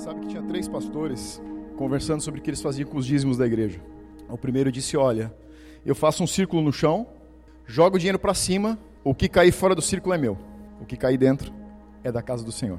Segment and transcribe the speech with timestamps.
[0.00, 1.42] Sabe que tinha três pastores
[1.76, 3.82] conversando sobre o que eles faziam com os dízimos da igreja.
[4.30, 5.30] O primeiro disse: Olha,
[5.84, 7.06] eu faço um círculo no chão,
[7.66, 10.38] jogo o dinheiro para cima, o que cair fora do círculo é meu,
[10.80, 11.52] o que cair dentro
[12.02, 12.78] é da casa do Senhor.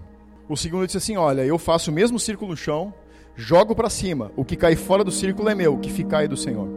[0.50, 2.92] O segundo disse assim: Olha, eu faço o mesmo círculo no chão,
[3.36, 6.28] jogo para cima, o que cair fora do círculo é meu, o que ficar é
[6.28, 6.68] do Senhor.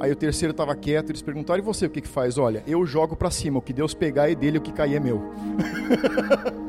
[0.00, 2.38] Aí o terceiro estava quieto, eles perguntaram: E você o que, que faz?
[2.38, 5.00] Olha, eu jogo para cima, o que Deus pegar é dele, o que cair é
[5.00, 5.22] meu.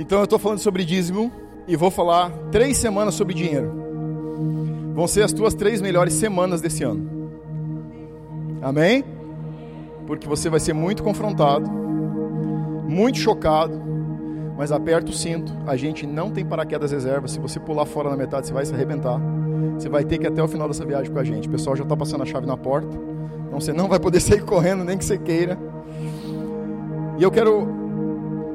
[0.00, 1.30] então eu estou falando sobre dízimo
[1.68, 3.70] e vou falar três semanas sobre dinheiro.
[4.94, 7.06] Vão ser as tuas três melhores semanas desse ano.
[8.62, 9.04] Amém?
[10.06, 11.70] Porque você vai ser muito confrontado,
[12.88, 13.78] muito chocado,
[14.56, 15.54] mas aperta o cinto.
[15.66, 17.28] A gente não tem paraquedas reserva.
[17.28, 19.20] Se você pular fora na metade, você vai se arrebentar.
[19.74, 21.46] Você vai ter que ir até o final dessa viagem com a gente.
[21.46, 22.96] O pessoal já está passando a chave na porta.
[23.48, 25.58] Então você não vai poder sair correndo, nem que você queira.
[27.18, 27.79] E eu quero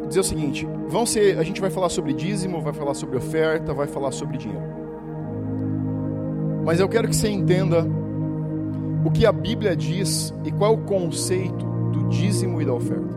[0.08, 3.74] dizer o seguinte: vão ser, a gente vai falar sobre dízimo, vai falar sobre oferta,
[3.74, 4.64] vai falar sobre dinheiro.
[6.66, 7.86] Mas eu quero que você entenda
[9.06, 13.16] o que a Bíblia diz e qual é o conceito do dízimo e da oferta.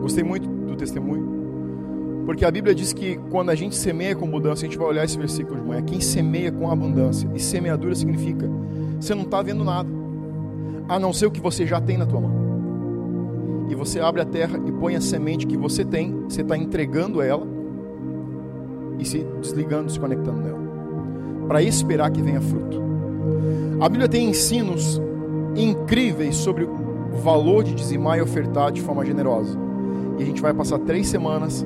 [0.00, 1.40] Gostei muito do testemunho.
[2.26, 5.04] Porque a Bíblia diz que quando a gente semeia com abundância, a gente vai olhar
[5.04, 5.82] esse versículo de manhã.
[5.82, 8.48] Quem semeia com abundância, e semeadura significa
[9.00, 9.88] você não está vendo nada,
[10.86, 12.49] a não ser o que você já tem na tua mão.
[13.70, 17.22] E você abre a terra e põe a semente que você tem, você está entregando
[17.22, 17.46] ela
[18.98, 20.58] e se desligando, se conectando nela,
[21.46, 22.82] para esperar que venha fruto.
[23.80, 25.00] A Bíblia tem ensinos
[25.54, 29.56] incríveis sobre o valor de dizimar e ofertar de forma generosa.
[30.18, 31.64] E a gente vai passar três semanas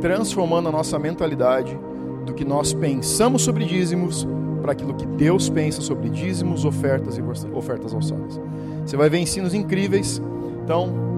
[0.00, 1.78] transformando a nossa mentalidade
[2.26, 4.26] do que nós pensamos sobre dízimos
[4.60, 7.22] para aquilo que Deus pensa sobre dízimos, ofertas e
[7.54, 8.40] ofertas alçadas.
[8.84, 10.20] Você vai ver ensinos incríveis,
[10.64, 11.13] então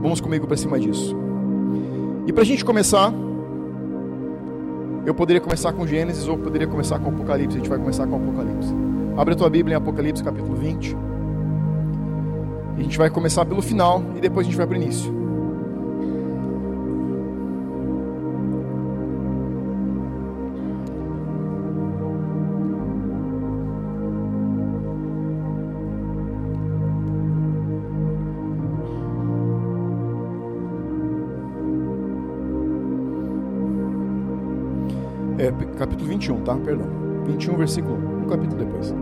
[0.00, 1.16] vamos comigo para cima disso.
[2.26, 3.12] E para a gente começar,
[5.06, 7.56] eu poderia começar com Gênesis ou poderia começar com Apocalipse.
[7.56, 8.74] A gente vai começar com Apocalipse.
[9.16, 10.96] Abre a tua Bíblia em Apocalipse capítulo 20.
[12.76, 15.19] E a gente vai começar pelo final e depois a gente vai para o início.
[35.78, 36.56] Capítulo 21, tá?
[36.56, 36.86] Perdão.
[37.26, 38.94] 21, versículo 1, um capítulo depois.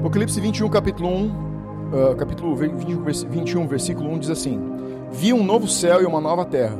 [0.00, 1.26] Apocalipse 21, capítulo 1,
[2.12, 4.60] uh, capítulo 21, versículo 1 diz assim:
[5.12, 6.78] Vi um novo céu e uma nova terra,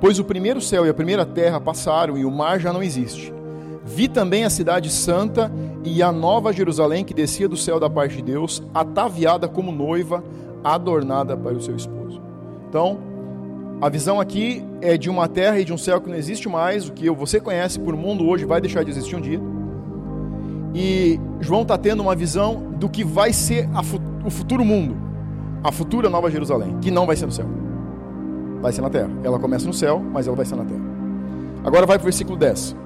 [0.00, 3.32] pois o primeiro céu e a primeira terra passaram e o mar já não existe.
[3.84, 5.50] Vi também a cidade santa
[5.82, 10.22] e a nova Jerusalém que descia do céu da parte de Deus, ataviada como noiva,
[10.62, 12.20] adornada para o seu esposo.
[12.68, 12.98] Então,
[13.80, 16.88] a visão aqui é de uma terra e de um céu que não existe mais,
[16.88, 19.40] o que você conhece por mundo hoje vai deixar de existir um dia.
[20.74, 23.68] E João está tendo uma visão do que vai ser
[24.24, 24.96] o futuro mundo,
[25.62, 27.46] a futura Nova Jerusalém, que não vai ser no céu,
[28.60, 29.10] vai ser na terra.
[29.22, 30.82] Ela começa no céu, mas ela vai ser na terra.
[31.64, 32.76] Agora vai para o versículo 10.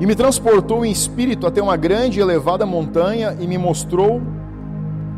[0.00, 4.20] E me transportou em espírito até uma grande e elevada montanha e me mostrou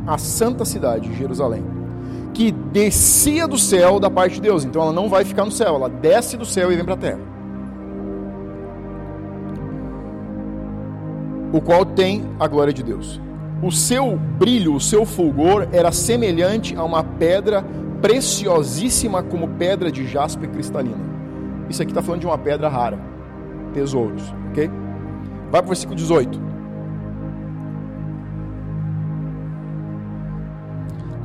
[0.07, 1.80] a santa cidade, Jerusalém
[2.33, 4.65] que descia do céu da parte de Deus.
[4.65, 6.99] Então ela não vai ficar no céu, ela desce do céu e vem para a
[6.99, 7.21] terra.
[11.53, 13.21] O qual tem a glória de Deus.
[13.63, 17.65] O seu brilho, o seu fulgor era semelhante a uma pedra
[18.01, 21.11] preciosíssima como pedra de jaspe cristalina.
[21.69, 22.99] Isso aqui está falando de uma pedra rara,
[23.75, 24.71] tesouros, ok?
[25.51, 26.50] Vai para o versículo 18.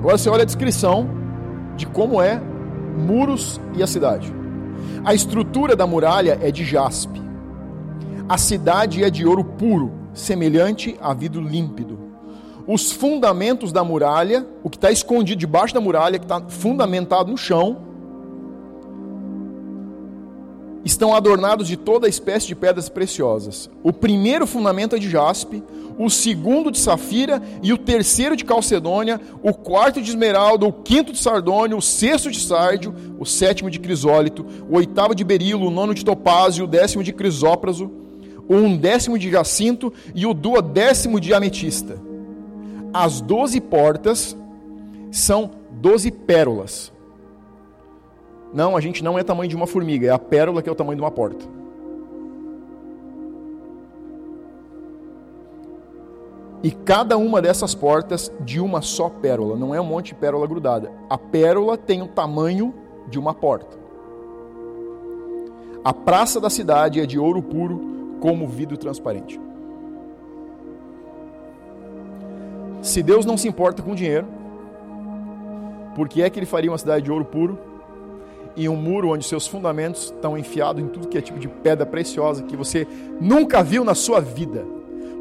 [0.05, 1.09] Agora você olha a descrição
[1.75, 2.39] de como é
[2.95, 4.31] muros e a cidade.
[5.03, 7.19] A estrutura da muralha é de jaspe.
[8.29, 11.97] A cidade é de ouro puro, semelhante a vidro límpido.
[12.67, 17.37] Os fundamentos da muralha, o que está escondido debaixo da muralha, que está fundamentado no
[17.37, 17.79] chão,
[20.85, 23.71] estão adornados de toda espécie de pedras preciosas.
[23.81, 25.63] O primeiro fundamento é de jaspe,
[25.97, 31.11] o segundo de safira e o terceiro de calcedônia, o quarto de esmeralda, o quinto
[31.11, 35.71] de sardônio, o sexto de sárdio, o sétimo de crisólito, o oitavo de berilo, o
[35.71, 37.91] nono de topázio, o décimo de crisópraso,
[38.47, 41.97] o undécimo de jacinto e o duodécimo de ametista.
[42.93, 44.37] As doze portas
[45.11, 46.91] são doze pérolas.
[48.53, 50.75] Não, a gente não é tamanho de uma formiga, é a pérola que é o
[50.75, 51.45] tamanho de uma porta.
[56.65, 60.47] E cada uma dessas portas de uma só pérola, não é um monte de pérola
[60.47, 60.91] grudada.
[61.07, 62.73] A pérola tem o tamanho
[63.07, 63.77] de uma porta.
[65.83, 69.39] A praça da cidade é de ouro puro, como vidro transparente.
[72.81, 74.25] Se Deus não se importa com dinheiro,
[75.95, 77.59] por que é que ele faria uma cidade de ouro puro
[78.55, 81.85] e um muro onde seus fundamentos estão enfiados em tudo que é tipo de pedra
[81.85, 82.87] preciosa que você
[83.21, 84.74] nunca viu na sua vida?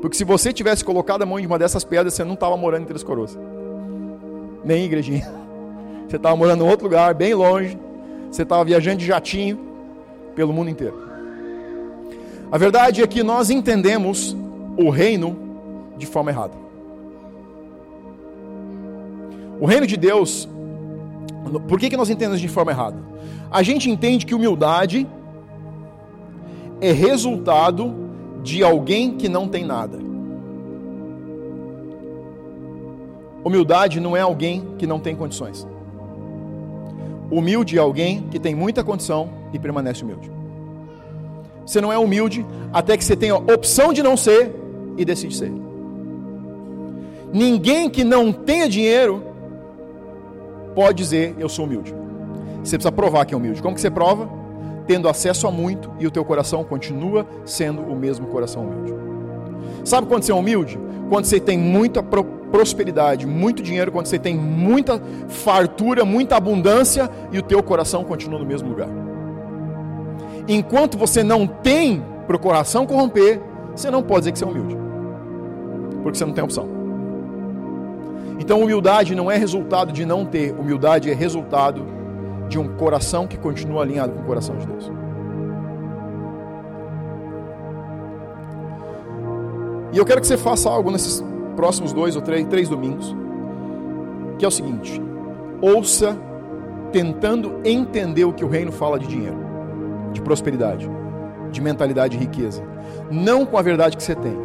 [0.05, 2.83] Porque se você tivesse colocado a mão em uma dessas pedras, você não estava morando
[2.83, 3.39] em Três Coroas.
[4.63, 5.27] Nem em igrejinha.
[6.07, 7.79] Você estava morando em outro lugar, bem longe.
[8.31, 9.59] Você estava viajando de jatinho
[10.35, 10.95] pelo mundo inteiro.
[12.53, 14.37] A verdade é que nós entendemos
[14.77, 15.39] o reino
[15.97, 16.53] de forma errada.
[19.59, 20.47] O reino de Deus
[21.67, 22.99] por que, que nós entendemos de forma errada?
[23.51, 25.07] A gente entende que humildade
[26.79, 28.04] é resultado
[28.45, 29.99] de alguém que não tem nada.
[33.43, 35.67] Humildade não é alguém que não tem condições.
[37.31, 40.31] Humilde é alguém que tem muita condição e permanece humilde.
[41.67, 44.55] Você não é humilde até que você tenha opção de não ser
[44.99, 45.53] e decide ser.
[47.33, 49.25] Ninguém que não tenha dinheiro
[50.75, 51.95] pode dizer eu sou humilde.
[52.63, 53.63] Você precisa provar que é humilde.
[53.63, 54.44] Como que você prova?
[54.87, 58.95] Tendo acesso a muito e o teu coração continua sendo o mesmo coração humilde.
[59.85, 60.79] Sabe quando você é humilde?
[61.09, 67.39] Quando você tem muita prosperidade, muito dinheiro, quando você tem muita fartura, muita abundância e
[67.39, 68.89] o teu coração continua no mesmo lugar.
[70.47, 73.41] Enquanto você não tem para o coração corromper,
[73.75, 74.77] você não pode dizer que você é humilde.
[76.03, 76.69] Porque você não tem opção.
[78.39, 81.87] Então, humildade não é resultado de não ter, humildade é resultado
[82.49, 84.93] de um coração que continua alinhado com o coração de Deus.
[89.93, 91.25] E eu quero que você faça algo nesses
[91.57, 93.15] próximos dois ou três, três domingos,
[94.39, 95.01] que é o seguinte:
[95.61, 96.17] ouça
[96.93, 99.39] tentando entender o que o reino fala de dinheiro,
[100.13, 100.91] de prosperidade,
[101.51, 102.63] de mentalidade de riqueza,
[103.11, 104.45] não com a verdade que você tem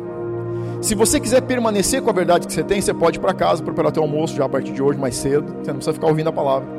[0.81, 3.61] se você quiser permanecer com a verdade que você tem, você pode ir para casa
[3.61, 5.53] preparar teu almoço já a partir de hoje mais cedo.
[5.57, 6.78] Você não precisa ficar ouvindo a palavra.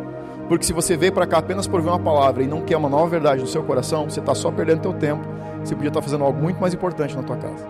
[0.51, 2.89] Porque se você veio para cá apenas por ouvir uma palavra e não quer uma
[2.89, 5.23] nova verdade no seu coração, você está só perdendo teu tempo.
[5.63, 7.65] Você podia estar tá fazendo algo muito mais importante na tua casa.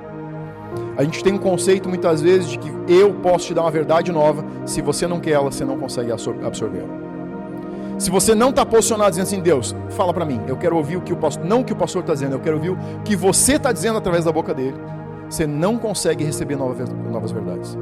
[0.97, 4.11] A gente tem um conceito muitas vezes de que eu posso te dar uma verdade
[4.11, 4.43] nova.
[4.65, 6.88] Se você não quer ela, você não consegue absorvê-la.
[7.99, 11.03] Se você não está posicionado dizendo assim, Deus, fala para mim, eu quero ouvir o
[11.03, 13.15] que o pastor, não o que o pastor está dizendo, eu quero ouvir o que
[13.15, 14.75] você está dizendo através da boca dele
[15.31, 17.79] você não consegue receber novas verdades.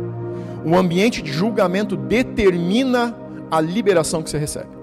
[0.64, 3.16] O ambiente de julgamento determina
[3.50, 4.77] a liberação que você recebe.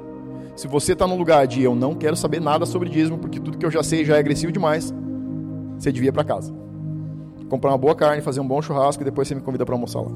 [0.56, 3.58] Se você está no lugar de eu não quero saber nada sobre dízimo, porque tudo
[3.58, 4.94] que eu já sei já é agressivo demais,
[5.78, 6.54] você devia para casa.
[7.50, 10.02] Comprar uma boa carne, fazer um bom churrasco e depois você me convida para almoçar
[10.02, 10.12] lá.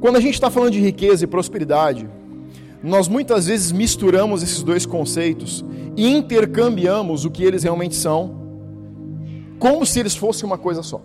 [0.00, 2.08] Quando a gente está falando de riqueza e prosperidade,
[2.82, 5.64] nós muitas vezes misturamos esses dois conceitos
[5.96, 8.44] e intercambiamos o que eles realmente são
[9.58, 11.00] como se eles fossem uma coisa só.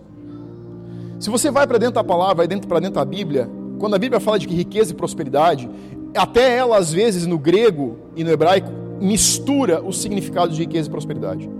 [1.18, 3.48] Se você vai para dentro da palavra, vai dentro para dentro da Bíblia,
[3.78, 5.68] quando a Bíblia fala de que riqueza e prosperidade,
[6.14, 8.70] até ela às vezes no grego e no hebraico
[9.00, 11.50] mistura os significados de riqueza e prosperidade.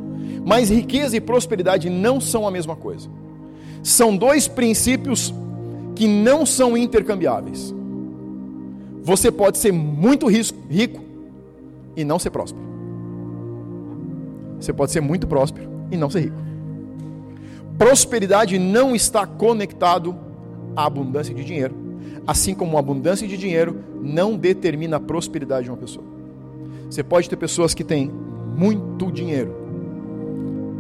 [0.44, 3.08] Mas riqueza e prosperidade não são a mesma coisa.
[3.82, 5.32] São dois princípios
[5.94, 7.74] que não são intercambiáveis.
[9.02, 11.00] Você pode ser muito rico
[11.96, 12.64] e não ser próspero.
[14.58, 16.50] Você pode ser muito próspero e não ser rico
[17.80, 20.14] prosperidade não está conectado
[20.76, 21.74] à abundância de dinheiro,
[22.26, 26.04] assim como a abundância de dinheiro não determina a prosperidade de uma pessoa.
[26.90, 28.10] Você pode ter pessoas que têm
[28.56, 29.54] muito dinheiro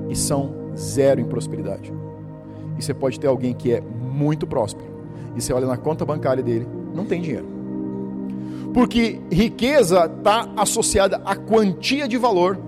[0.08, 1.92] e são zero em prosperidade.
[2.78, 4.90] E você pode ter alguém que é muito próspero
[5.36, 7.46] e você olha na conta bancária dele, não tem dinheiro.
[8.74, 12.58] Porque riqueza está associada à quantia de valor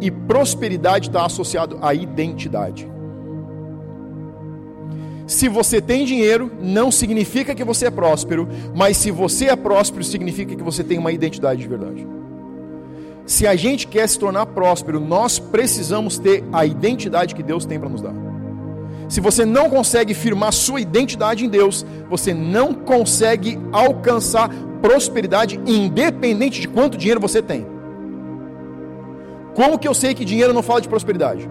[0.00, 2.88] e prosperidade está associado à identidade.
[5.26, 10.04] Se você tem dinheiro, não significa que você é próspero, mas se você é próspero,
[10.04, 12.06] significa que você tem uma identidade de verdade.
[13.26, 17.80] Se a gente quer se tornar próspero, nós precisamos ter a identidade que Deus tem
[17.80, 18.12] para nos dar.
[19.08, 24.50] Se você não consegue firmar sua identidade em Deus, você não consegue alcançar
[24.82, 27.66] prosperidade, independente de quanto dinheiro você tem.
[29.54, 31.48] Como que eu sei que dinheiro não fala de prosperidade?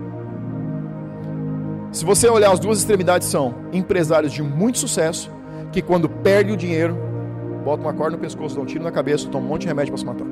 [1.94, 5.30] Se você olhar as duas extremidades são empresários de muito sucesso
[5.72, 6.98] que quando perde o dinheiro,
[7.64, 9.94] bota uma corda no pescoço, dá um tiro na cabeça, toma um monte de remédio
[9.94, 10.26] para se matar.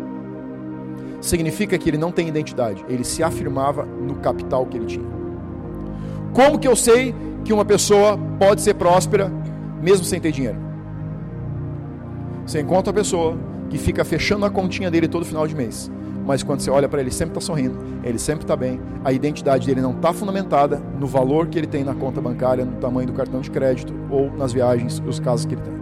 [1.22, 5.06] Significa que ele não tem identidade, ele se afirmava no capital que ele tinha.
[6.34, 7.14] Como que eu sei
[7.46, 9.32] que uma pessoa pode ser próspera
[9.84, 10.58] mesmo sem ter dinheiro?
[12.44, 13.38] Você encontra a pessoa
[13.70, 15.92] que fica fechando a continha dele todo final de mês,
[16.26, 19.66] mas quando você olha para ele, sempre está sorrindo, ele sempre está bem, a identidade
[19.66, 23.14] dele não está fundamentada no valor que ele tem na conta bancária, no tamanho do
[23.14, 25.82] cartão de crédito ou nas viagens, os casos que ele tem.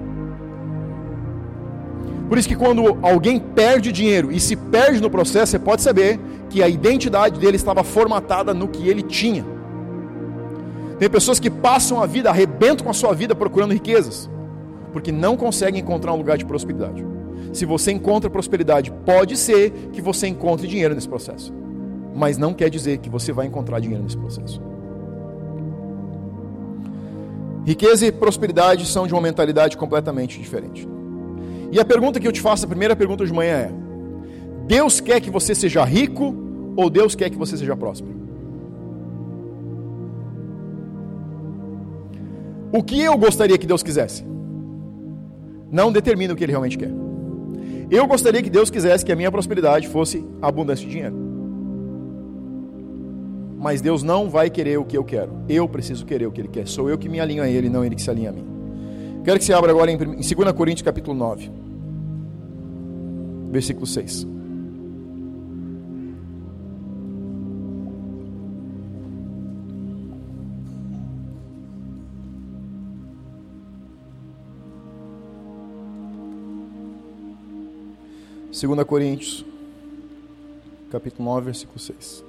[2.29, 6.19] Por isso que quando alguém perde dinheiro e se perde no processo, você pode saber
[6.49, 9.43] que a identidade dele estava formatada no que ele tinha.
[10.99, 14.29] Tem pessoas que passam a vida, arrebentam com a sua vida procurando riquezas,
[14.93, 17.03] porque não conseguem encontrar um lugar de prosperidade.
[17.51, 21.53] Se você encontra prosperidade, pode ser que você encontre dinheiro nesse processo,
[22.15, 24.61] mas não quer dizer que você vai encontrar dinheiro nesse processo.
[27.65, 30.87] Riqueza e prosperidade são de uma mentalidade completamente diferente.
[31.71, 33.71] E a pergunta que eu te faço, a primeira pergunta de manhã é:
[34.65, 36.35] Deus quer que você seja rico
[36.75, 38.17] ou Deus quer que você seja próspero?
[42.71, 44.23] O que eu gostaria que Deus quisesse?
[45.71, 47.08] Não determina o que Ele realmente quer.
[47.91, 51.15] Eu gostaria que Deus quisesse que a minha prosperidade fosse abundância de dinheiro.
[53.57, 55.31] Mas Deus não vai querer o que eu quero.
[55.49, 56.67] Eu preciso querer o que Ele quer.
[56.67, 58.45] Sou eu que me alinho a Ele, não Ele que se alinha a mim.
[59.23, 61.51] Quero que você abra agora em 2 Coríntios capítulo 9,
[63.51, 64.25] versículo 6.
[78.59, 79.45] Segunda Coríntios,
[80.91, 82.25] capítulo 9, versículo 6.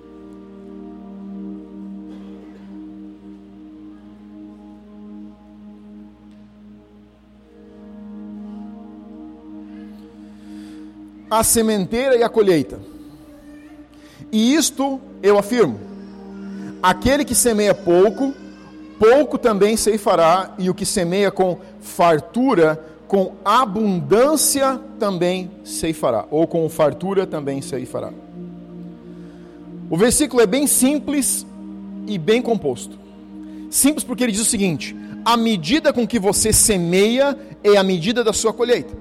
[11.29, 12.79] a sementeira e a colheita.
[14.31, 15.81] E isto eu afirmo:
[16.81, 18.33] aquele que semeia pouco,
[19.01, 26.69] pouco também ceifará, e o que semeia com fartura, com abundância também ceifará, ou com
[26.69, 28.12] fartura também ceifará.
[29.90, 31.45] O versículo é bem simples
[32.07, 32.97] e bem composto.
[33.69, 38.23] Simples porque ele diz o seguinte: a medida com que você semeia é a medida
[38.23, 38.97] da sua colheita.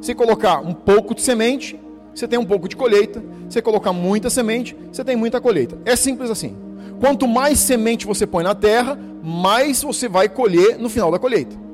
[0.00, 1.78] Se colocar um pouco de semente,
[2.14, 3.22] você tem um pouco de colheita.
[3.50, 5.76] Se colocar muita semente, você tem muita colheita.
[5.84, 6.56] É simples assim.
[6.98, 11.69] Quanto mais semente você põe na terra, mais você vai colher no final da colheita.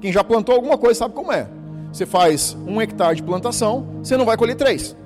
[0.00, 1.48] Quem já plantou alguma coisa sabe como é.
[1.92, 4.96] Você faz um hectare de plantação, você não vai colher três.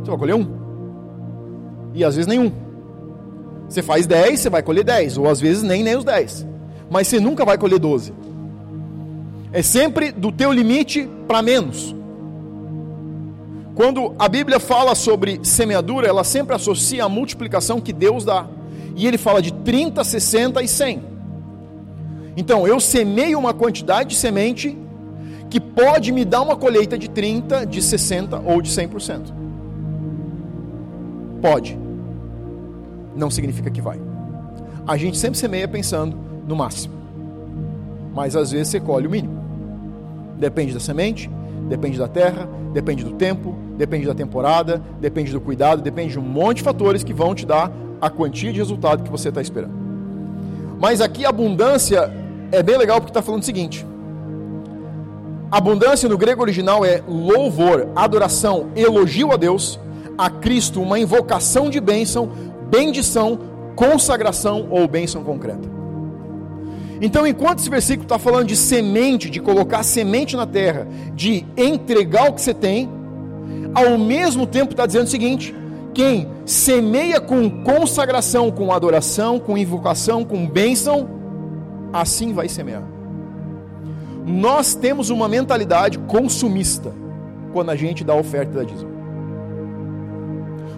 [0.00, 0.46] Você vai colher um.
[1.94, 2.52] E às vezes nenhum.
[3.68, 5.18] Você faz dez, você vai colher dez.
[5.18, 6.46] Ou às vezes nem, nem os dez.
[6.90, 8.12] Mas você nunca vai colher doze.
[9.52, 11.94] É sempre do teu limite para menos.
[13.74, 18.46] Quando a Bíblia fala sobre semeadura, ela sempre associa a multiplicação que Deus dá.
[18.94, 21.09] E ele fala de 30, 60 e 100.
[22.36, 24.76] Então, eu semeio uma quantidade de semente
[25.48, 29.32] que pode me dar uma colheita de 30, de 60 ou de 100%.
[31.42, 31.78] Pode.
[33.16, 34.00] Não significa que vai.
[34.86, 36.94] A gente sempre semeia pensando no máximo.
[38.14, 39.40] Mas às vezes você colhe o mínimo.
[40.38, 41.28] Depende da semente,
[41.68, 46.22] depende da terra, depende do tempo, depende da temporada, depende do cuidado, depende de um
[46.22, 47.70] monte de fatores que vão te dar
[48.00, 49.89] a quantia de resultado que você está esperando.
[50.80, 52.10] Mas aqui abundância
[52.50, 53.86] é bem legal porque está falando o seguinte:
[55.50, 59.78] abundância no grego original é louvor, adoração, elogio a Deus,
[60.16, 62.30] a Cristo, uma invocação de bênção,
[62.70, 63.38] bendição,
[63.76, 65.68] consagração ou bênção concreta.
[67.02, 72.28] Então, enquanto esse versículo está falando de semente, de colocar semente na terra, de entregar
[72.28, 72.90] o que você tem,
[73.74, 75.54] ao mesmo tempo está dizendo o seguinte:
[75.94, 81.08] quem semeia com consagração, com adoração, com invocação, com bênção,
[81.92, 82.82] assim vai semear.
[84.26, 86.92] Nós temos uma mentalidade consumista
[87.52, 88.90] quando a gente dá a oferta da dízimo.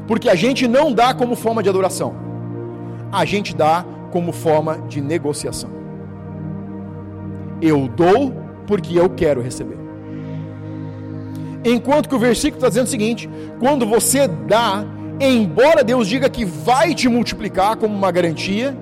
[0.07, 2.15] Porque a gente não dá como forma de adoração,
[3.11, 5.71] a gente dá como forma de negociação.
[7.61, 8.33] Eu dou
[8.67, 9.79] porque eu quero receber.
[11.65, 14.85] Enquanto que o versículo está dizendo o seguinte: quando você dá,
[15.21, 18.77] embora Deus diga que vai te multiplicar como uma garantia,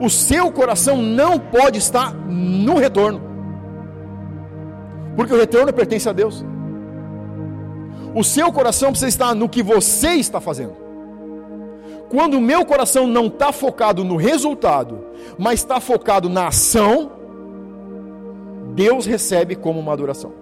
[0.00, 3.20] o seu coração não pode estar no retorno,
[5.16, 6.44] porque o retorno pertence a Deus.
[8.14, 10.74] O seu coração precisa estar no que você está fazendo.
[12.08, 15.04] Quando o meu coração não está focado no resultado,
[15.38, 17.12] mas está focado na ação,
[18.74, 20.32] Deus recebe como uma adoração.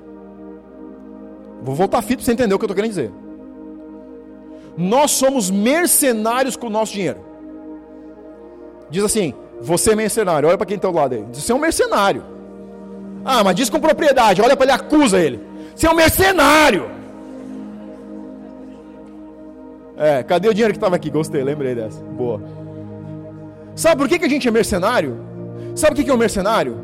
[1.63, 3.11] Vou voltar a fita para você entender o que eu estou querendo dizer.
[4.77, 7.21] Nós somos mercenários com o nosso dinheiro.
[8.91, 11.25] Diz assim: Você é mercenário, olha para quem está ao lado aí.
[11.33, 12.25] Você é um mercenário.
[13.25, 15.41] Ah, mas diz com propriedade, olha para ele, acusa ele.
[15.75, 16.91] Você é um mercenário.
[19.97, 21.09] É, cadê o dinheiro que estava aqui?
[21.09, 22.01] Gostei, lembrei dessa.
[22.01, 22.43] Boa.
[23.75, 25.19] Sabe por que, que a gente é mercenário?
[25.75, 26.79] Sabe o que, que é um mercenário?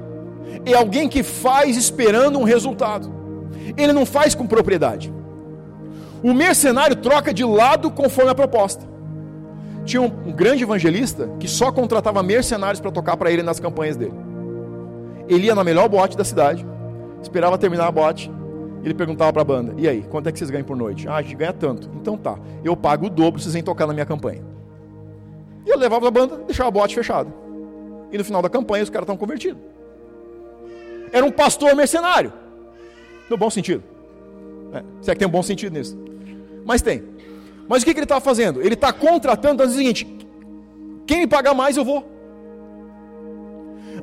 [0.65, 3.13] É alguém que faz esperando um resultado.
[3.77, 5.13] Ele não faz com propriedade.
[6.23, 8.85] O mercenário troca de lado conforme a proposta.
[9.85, 13.97] Tinha um, um grande evangelista que só contratava mercenários para tocar para ele nas campanhas
[13.97, 14.15] dele.
[15.29, 16.67] Ele ia na melhor boate da cidade,
[17.23, 18.31] esperava terminar a boate,
[18.85, 21.09] ele perguntava para a banda: E aí, quanto é que vocês ganham por noite?
[21.09, 21.91] Ah, a gente ganha tanto.
[21.95, 24.43] Então tá, eu pago o dobro vocês vêm tocar na minha campanha.
[25.65, 27.33] E eu levava a banda, deixava a boate fechada.
[28.13, 29.63] E no final da campanha os caras estão convertidos.
[31.13, 32.33] Era um pastor mercenário.
[33.29, 33.83] No bom sentido.
[34.73, 36.10] É, se é que tem um bom sentido nisso.
[36.65, 37.03] Mas tem.
[37.69, 38.61] Mas o que, que ele está fazendo?
[38.61, 40.19] Ele está contratando, dizendo o seguinte:
[41.07, 42.09] quem me pagar mais, eu vou.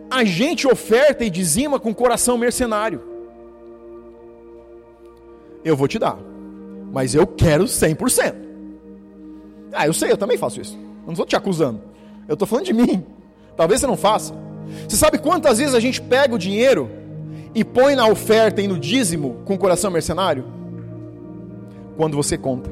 [0.09, 3.01] A gente oferta e dizima com coração mercenário.
[5.63, 6.17] Eu vou te dar,
[6.93, 8.35] mas eu quero 100%.
[9.73, 10.75] Ah, eu sei, eu também faço isso.
[10.75, 11.81] Eu não estou te acusando.
[12.27, 13.05] Eu estou falando de mim.
[13.55, 14.33] Talvez você não faça.
[14.87, 16.89] Você sabe quantas vezes a gente pega o dinheiro
[17.53, 20.56] e põe na oferta e no dízimo com coração mercenário?
[21.97, 22.69] Quando você conta,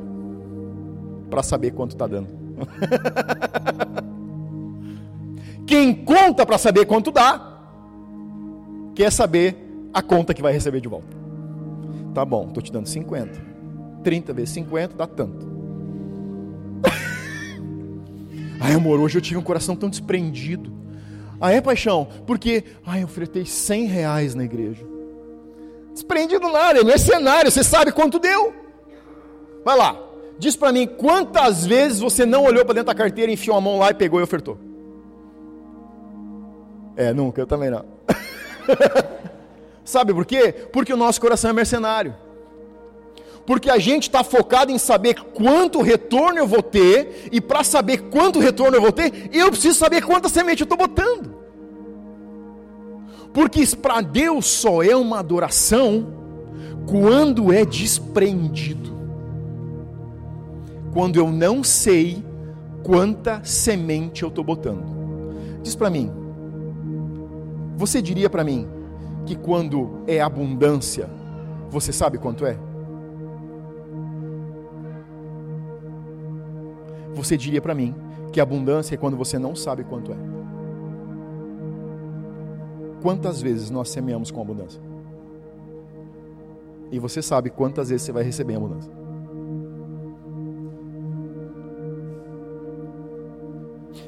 [1.30, 2.30] para saber quanto está dando.
[5.68, 7.60] Quem conta para saber quanto dá,
[8.94, 9.58] quer saber
[9.94, 11.16] a conta que vai receber de volta.
[12.14, 13.56] Tá bom, estou te dando 50.
[14.04, 15.46] 30 vezes 50 dá tanto.
[18.62, 20.72] Ai, amor, hoje eu tive um coração tão desprendido.
[21.42, 22.08] Ah, é paixão?
[22.26, 24.86] Porque, ai, eu ofertei 100 reais na igreja.
[25.92, 28.65] Desprendido nada, é mercenário, você sabe quanto deu.
[29.66, 30.00] Vai lá,
[30.38, 33.80] diz para mim quantas vezes você não olhou para dentro da carteira, enfiou a mão
[33.80, 34.58] lá e pegou e ofertou.
[36.96, 37.84] É, nunca, eu também não.
[39.84, 40.54] sabe por quê?
[40.72, 42.16] Porque o nosso coração é mercenário
[43.46, 48.10] porque a gente está focado em saber quanto retorno eu vou ter, e para saber
[48.10, 51.36] quanto retorno eu vou ter, eu preciso saber quanta semente eu estou botando.
[53.32, 56.14] Porque para Deus só é uma adoração
[56.90, 58.95] quando é desprendido.
[60.96, 62.26] Quando eu não sei
[62.82, 64.84] quanta semente eu estou botando.
[65.62, 66.12] Diz para mim,
[67.78, 68.68] você diria para mim
[69.28, 71.08] que quando é abundância,
[71.70, 72.58] você sabe quanto é?
[77.16, 77.96] você diria para mim
[78.32, 80.18] que abundância é quando você não sabe quanto é.
[83.02, 84.82] Quantas vezes nós semeamos com abundância?
[86.92, 88.92] E você sabe quantas vezes você vai receber abundância.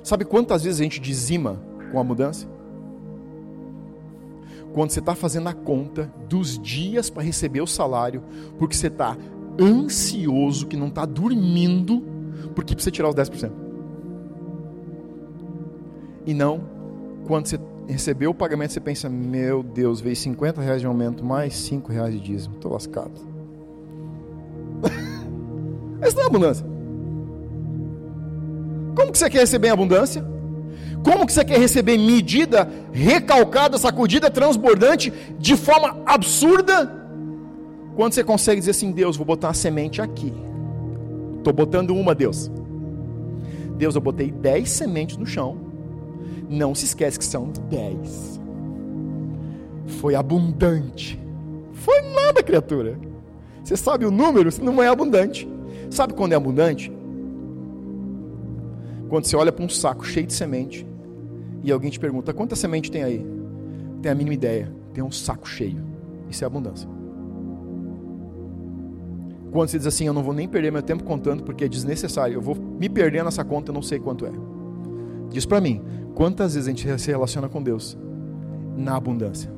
[0.07, 1.59] Sabe quantas vezes a gente dizima
[1.91, 2.47] com abundância?
[4.73, 8.23] Quando você está fazendo a conta dos dias para receber o salário,
[8.57, 9.17] porque você está
[9.59, 12.01] ansioso, que não está dormindo,
[12.55, 13.51] porque precisa tirar os 10%.
[16.25, 16.61] E não,
[17.27, 21.53] quando você recebeu o pagamento, você pensa, meu Deus, veio 50 reais de aumento, mais
[21.53, 23.11] 5 reais de dízimo, estou lascado.
[25.99, 26.76] Essa não é abundância.
[29.17, 30.23] Que você quer receber em abundância?
[31.03, 36.93] Como que você quer receber medida, recalcada, sacudida, transbordante, de forma absurda?
[37.95, 40.31] Quando você consegue dizer assim, Deus, vou botar uma semente aqui.
[41.39, 42.51] Estou botando uma, Deus.
[43.75, 45.57] Deus, eu botei dez sementes no chão.
[46.47, 48.39] Não se esquece que são dez.
[49.99, 51.19] Foi abundante.
[51.73, 52.99] Foi nada, criatura.
[53.63, 54.51] Você sabe o número?
[54.61, 55.49] Não é abundante.
[55.89, 56.95] Sabe quando é abundante?
[59.09, 60.85] Quando você olha para um saco cheio de semente
[61.63, 63.25] e alguém te pergunta: quanta semente tem aí?
[64.01, 64.71] Tem a mínima ideia.
[64.93, 65.81] Tem um saco cheio.
[66.29, 66.89] Isso é abundância.
[69.51, 72.35] Quando você diz assim, eu não vou nem perder meu tempo contando porque é desnecessário,
[72.35, 74.31] eu vou me perder nessa conta, eu não sei quanto é.
[75.29, 75.81] Diz para mim,
[76.13, 77.97] quantas vezes a gente se relaciona com Deus
[78.75, 79.51] na abundância?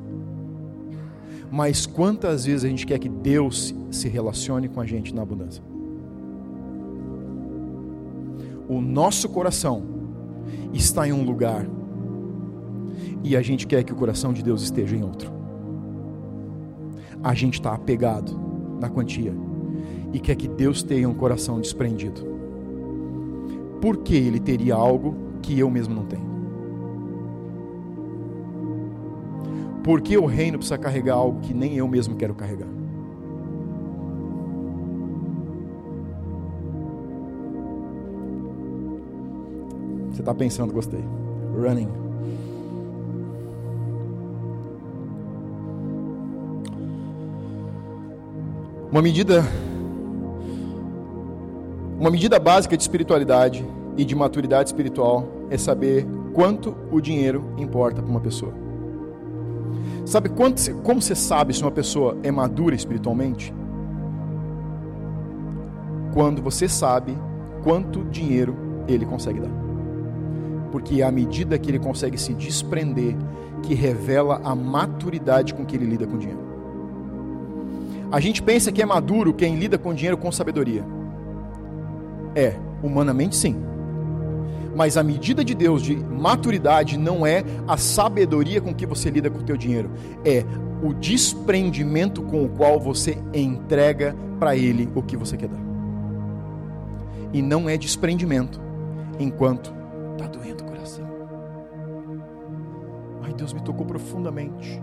[1.50, 5.62] Mas quantas vezes a gente quer que Deus se relacione com a gente na abundância?
[8.70, 9.82] O nosso coração
[10.72, 11.66] está em um lugar
[13.24, 15.28] e a gente quer que o coração de Deus esteja em outro.
[17.20, 18.40] A gente está apegado
[18.80, 19.34] na quantia
[20.12, 22.24] e quer que Deus tenha um coração desprendido.
[23.80, 26.30] Por que ele teria algo que eu mesmo não tenho?
[29.82, 32.79] Por que o reino precisa carregar algo que nem eu mesmo quero carregar?
[40.20, 41.02] Você está pensando, gostei.
[41.56, 41.88] Running.
[48.92, 49.42] Uma medida
[51.98, 53.64] uma medida básica de espiritualidade
[53.96, 58.52] e de maturidade espiritual é saber quanto o dinheiro importa para uma pessoa.
[60.04, 63.54] Sabe quanto, como você sabe se uma pessoa é madura espiritualmente?
[66.12, 67.16] Quando você sabe
[67.62, 68.54] quanto dinheiro
[68.86, 69.69] ele consegue dar.
[70.70, 73.16] Porque é à medida que ele consegue se desprender
[73.62, 76.40] que revela a maturidade com que ele lida com o dinheiro.
[78.10, 80.84] A gente pensa que é maduro quem lida com dinheiro com sabedoria.
[82.34, 83.56] É, humanamente sim.
[84.74, 89.30] Mas a medida de Deus de maturidade não é a sabedoria com que você lida
[89.30, 89.90] com o teu dinheiro,
[90.24, 90.44] é
[90.82, 95.60] o desprendimento com o qual você entrega para ele o que você quer dar.
[97.32, 98.60] E não é desprendimento
[99.18, 99.72] enquanto
[100.20, 101.06] está doendo o coração.
[103.22, 104.80] Ai, Deus me tocou profundamente.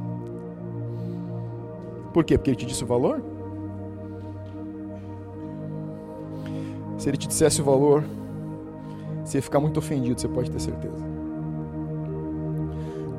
[2.13, 2.37] Por quê?
[2.37, 3.21] Porque ele te disse o valor?
[6.97, 8.03] Se ele te dissesse o valor,
[9.23, 11.05] você ia ficar muito ofendido, você pode ter certeza.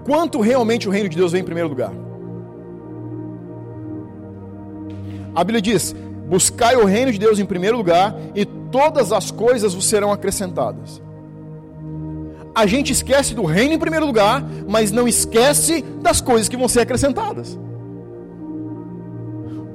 [0.05, 1.93] Quanto realmente o reino de Deus vem em primeiro lugar?
[5.35, 5.95] A Bíblia diz:
[6.27, 11.01] buscai o reino de Deus em primeiro lugar e todas as coisas vos serão acrescentadas.
[12.59, 16.69] A gente esquece do reino em primeiro lugar, mas não esquece das coisas que vão
[16.69, 17.57] ser acrescentadas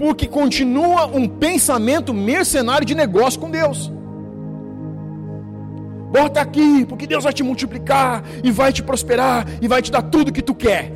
[0.03, 3.89] porque continua um pensamento mercenário de negócio com Deus.
[6.11, 10.01] Bota aqui, porque Deus vai te multiplicar e vai te prosperar e vai te dar
[10.01, 10.91] tudo que tu quer.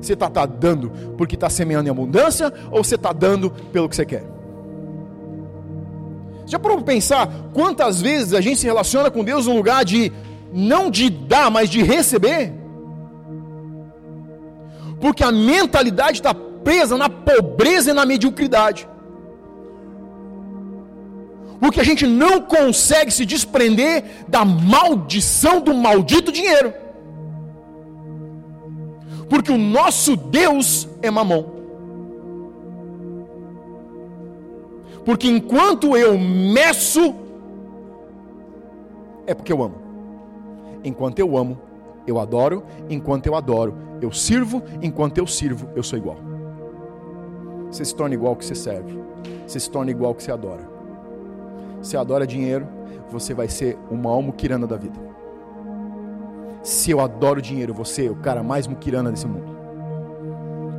[0.00, 3.96] Você está tá dando porque está semeando em abundância ou você está dando pelo que
[3.96, 4.24] você quer?
[6.46, 10.10] Já parou para pensar quantas vezes a gente se relaciona com Deus no lugar de
[10.52, 12.52] não de dar, mas de receber?
[15.00, 18.88] Porque a mentalidade está presa na pobreza e na mediocridade.
[21.58, 26.72] Porque a gente não consegue se desprender da maldição do maldito dinheiro.
[29.28, 31.60] Porque o nosso Deus é mamão.
[35.04, 37.14] Porque enquanto eu meço,
[39.26, 39.79] é porque eu amo.
[40.84, 41.58] Enquanto eu amo,
[42.06, 42.64] eu adoro.
[42.88, 44.62] Enquanto eu adoro, eu sirvo.
[44.82, 46.30] Enquanto eu sirvo, eu sou igual
[47.70, 48.98] você se torna igual que você serve.
[49.46, 50.68] Você se torna igual que você adora.
[51.80, 52.66] Se adora dinheiro,
[53.08, 54.98] você vai ser uma alma muquirana da vida.
[56.62, 59.56] Se eu adoro dinheiro, você é o cara mais muquirana desse mundo.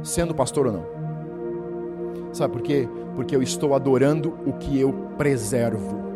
[0.03, 0.85] Sendo pastor ou não.
[2.33, 2.87] Sabe por quê?
[3.15, 6.10] Porque eu estou adorando o que eu preservo.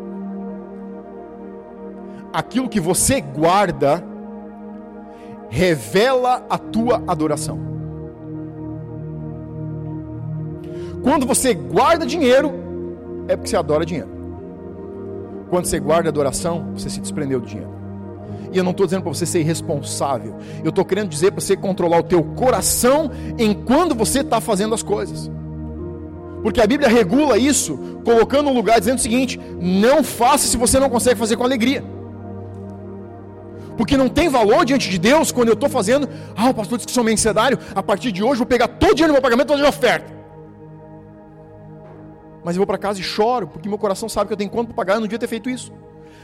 [2.36, 4.04] Aquilo que você guarda
[5.48, 7.58] revela a tua adoração.
[11.02, 12.52] Quando você guarda dinheiro,
[13.26, 14.10] é porque você adora dinheiro.
[15.48, 17.70] Quando você guarda adoração, você se desprendeu do dinheiro.
[18.52, 20.36] E eu não estou dizendo para você ser irresponsável.
[20.62, 24.82] Eu estou querendo dizer para você controlar o teu coração enquanto você está fazendo as
[24.82, 25.30] coisas.
[26.42, 30.78] Porque a Bíblia regula isso, colocando um lugar dizendo o seguinte: não faça se você
[30.78, 31.95] não consegue fazer com alegria.
[33.76, 36.08] Porque não tem valor diante de Deus quando eu estou fazendo.
[36.34, 37.58] Ah, o pastor disse que sou mercenário.
[37.74, 40.16] A partir de hoje vou pegar todo o dinheiro do meu pagamento e fazer oferta
[42.46, 44.68] mas eu vou para casa e choro, porque meu coração sabe que eu tenho quanto
[44.68, 45.72] para pagar, eu não devia ter feito isso.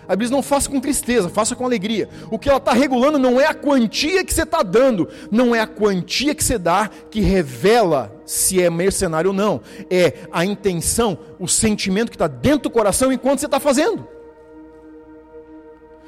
[0.06, 2.08] A Bíblia não faça com tristeza, faça com alegria.
[2.30, 5.58] O que ela está regulando não é a quantia que você está dando, não é
[5.58, 9.62] a quantia que você dá que revela se é mercenário ou não.
[9.90, 14.06] É a intenção, o sentimento que está dentro do coração enquanto você está fazendo.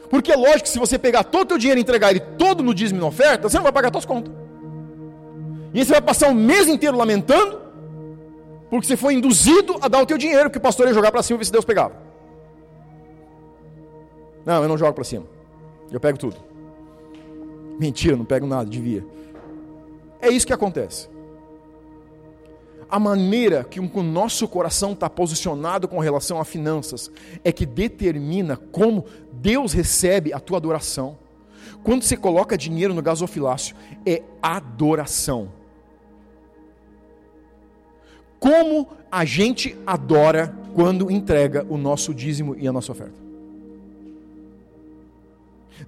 [0.09, 2.63] Porque é lógico que se você pegar todo o teu dinheiro e entregar ele todo
[2.63, 4.33] no dízimo e na oferta, você não vai pagar suas contas.
[5.73, 7.61] E aí você vai passar o mês inteiro lamentando,
[8.71, 11.23] porque você foi induzido a dar o teu dinheiro que o pastor ia jogar para
[11.23, 11.97] cima e ver se Deus pegava.
[14.45, 15.27] Não, eu não jogo para cima.
[15.91, 16.37] Eu pego tudo.
[17.79, 19.05] Mentira, não pego nada, devia.
[20.21, 21.09] É isso que acontece.
[22.89, 27.11] A maneira que o nosso coração está posicionado com relação a finanças
[27.43, 29.07] é que determina como
[29.45, 31.19] Deus recebe a tua adoração.
[31.83, 35.51] Quando você coloca dinheiro no gasofilácio, é adoração
[38.45, 43.15] como a gente adora quando entrega o nosso dízimo e a nossa oferta.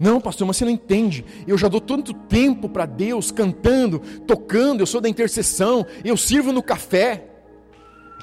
[0.00, 1.22] Não, pastor, mas você não entende.
[1.46, 6.50] Eu já dou tanto tempo para Deus cantando, tocando, eu sou da intercessão, eu sirvo
[6.50, 7.26] no café.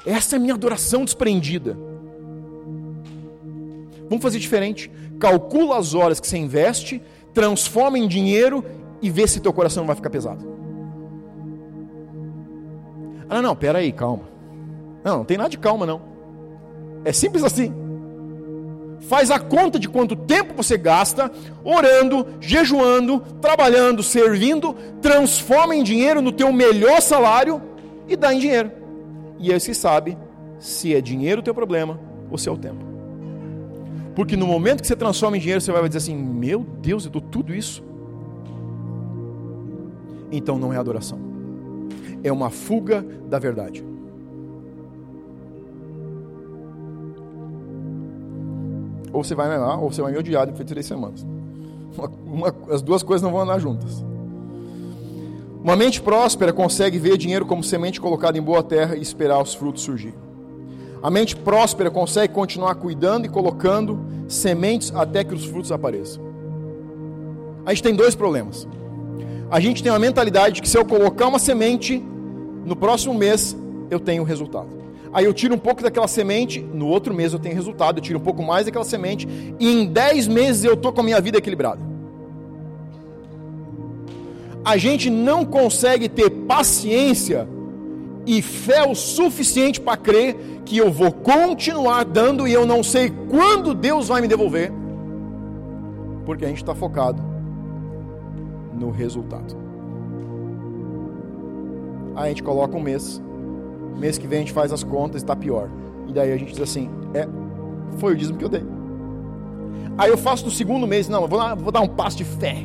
[0.04, 1.78] Essa é a minha adoração desprendida.
[4.08, 4.90] Vamos fazer diferente.
[5.18, 8.64] Calcula as horas que você investe, transforma em dinheiro
[9.00, 10.54] e vê se teu coração não vai ficar pesado.
[13.28, 14.24] Ah, não, pera aí, calma.
[15.02, 16.00] Não, não tem nada de calma, não.
[17.04, 17.72] É simples assim.
[19.00, 21.30] Faz a conta de quanto tempo você gasta
[21.62, 27.60] orando, jejuando, trabalhando, servindo, transforma em dinheiro no teu melhor salário
[28.08, 28.72] e dá em dinheiro.
[29.38, 30.16] E aí você sabe
[30.58, 32.00] se é dinheiro o teu problema
[32.30, 32.83] ou se é o tempo.
[34.14, 37.10] Porque no momento que você transforma em dinheiro, você vai dizer assim: Meu Deus, eu
[37.10, 37.82] dou tudo isso.
[40.30, 41.18] Então não é adoração,
[42.22, 43.84] é uma fuga da verdade.
[49.12, 51.24] Ou você vai me amar, ou você vai me odiar depois de três semanas.
[51.96, 54.04] Uma, uma, as duas coisas não vão andar juntas.
[55.62, 59.54] Uma mente próspera consegue ver dinheiro como semente colocada em boa terra e esperar os
[59.54, 60.12] frutos surgir.
[61.04, 66.24] A mente próspera consegue continuar cuidando e colocando sementes até que os frutos apareçam.
[67.66, 68.66] A gente tem dois problemas.
[69.50, 72.02] A gente tem uma mentalidade de que se eu colocar uma semente,
[72.64, 73.54] no próximo mês
[73.90, 74.70] eu tenho resultado.
[75.12, 78.18] Aí eu tiro um pouco daquela semente, no outro mês eu tenho resultado, eu tiro
[78.18, 79.28] um pouco mais daquela semente,
[79.60, 81.82] e em 10 meses eu estou com a minha vida equilibrada.
[84.64, 87.46] A gente não consegue ter paciência
[88.26, 93.12] e fé o suficiente para crer que eu vou continuar dando e eu não sei
[93.28, 94.72] quando Deus vai me devolver,
[96.24, 97.22] porque a gente está focado
[98.72, 99.56] no resultado.
[102.16, 103.20] Aí a gente coloca um mês,
[103.98, 105.68] mês que vem a gente faz as contas e está pior.
[106.06, 107.28] E daí a gente diz assim: é,
[107.98, 108.64] foi o dízimo que eu dei.
[109.98, 112.56] Aí eu faço no segundo mês, não, eu vou, vou dar um passo de fé.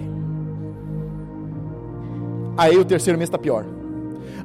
[2.58, 3.66] Aí o terceiro mês está pior.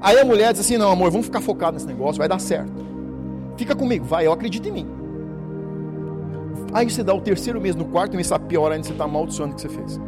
[0.04, 2.70] Aí a mulher diz assim: não, amor, vamos ficar focado nesse negócio, vai dar certo.
[3.56, 4.86] Fica comigo, vai, eu acredito em mim.
[6.74, 9.52] Aí você dá o terceiro mês, no quarto mês está pior ainda, você está amaldiçoando
[9.52, 9.98] o que você fez.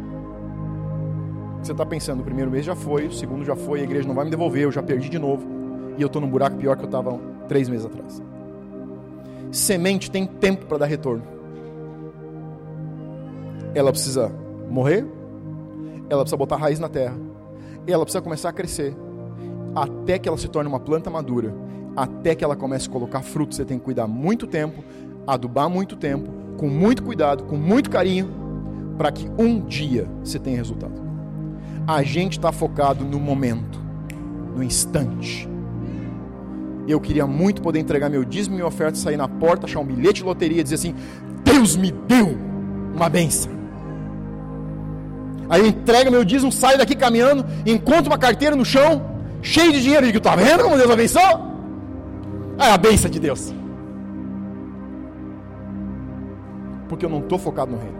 [1.63, 4.13] Você está pensando, o primeiro mês já foi, o segundo já foi, a igreja não
[4.13, 5.47] vai me devolver, eu já perdi de novo
[5.97, 8.21] e eu estou num buraco pior que eu estava três meses atrás.
[9.51, 11.23] Semente tem tempo para dar retorno.
[13.73, 14.31] Ela precisa
[14.69, 15.07] morrer,
[16.07, 17.15] ela precisa botar raiz na terra,
[17.87, 18.95] ela precisa começar a crescer,
[19.83, 21.53] até que ela se torne uma planta madura,
[21.95, 23.57] até que ela comece a colocar frutos.
[23.57, 24.83] Você tem que cuidar muito tempo,
[25.25, 28.29] adubar muito tempo, com muito cuidado, com muito carinho,
[28.97, 31.01] para que um dia você tenha resultado.
[31.85, 33.79] A gente está focado no momento,
[34.55, 35.47] no instante
[36.87, 39.85] eu queria muito poder entregar meu dízimo e minha oferta, sair na porta, achar um
[39.85, 40.95] bilhete de loteria e dizer assim:
[41.43, 42.37] Deus me deu
[42.95, 43.51] uma benção.
[45.49, 49.16] Aí eu entrego meu dízimo, saio daqui caminhando, encontro uma carteira no chão,
[49.47, 51.57] cheio de dinheiro, e digo: Tá vendo como Deus abençoou?
[52.59, 53.53] É a benção de Deus.
[56.89, 57.97] Porque eu não estou focado no reino,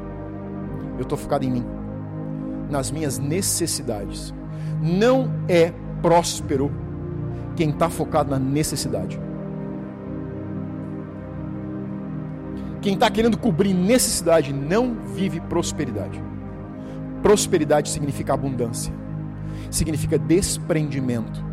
[0.97, 1.65] eu estou focado em mim,
[2.69, 4.33] nas minhas necessidades.
[4.81, 6.71] Não é próspero
[7.55, 9.19] quem está focado na necessidade.
[12.81, 16.23] Quem está querendo cobrir necessidade não vive prosperidade.
[17.21, 18.93] Prosperidade significa abundância,
[19.69, 21.43] significa desprendimento,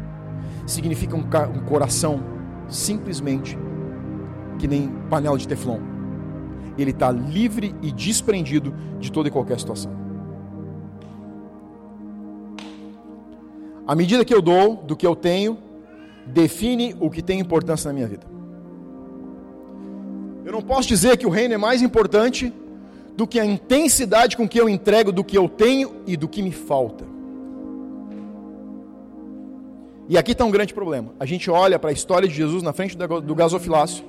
[0.67, 1.25] significa um,
[1.55, 2.23] um coração
[2.69, 3.59] simplesmente
[4.59, 5.81] que nem panela de teflon.
[6.77, 9.93] Ele está livre e desprendido de toda e qualquer situação.
[13.87, 15.59] À medida que eu dou do que eu tenho,
[16.27, 18.27] define o que tem importância na minha vida.
[20.45, 22.53] Eu não posso dizer que o reino é mais importante
[23.17, 26.43] do que a intensidade com que eu entrego do que eu tenho e do que
[26.43, 27.14] me falta.
[30.09, 31.13] E aqui está um grande problema.
[31.19, 34.05] A gente olha para a história de Jesus na frente do gasofilácio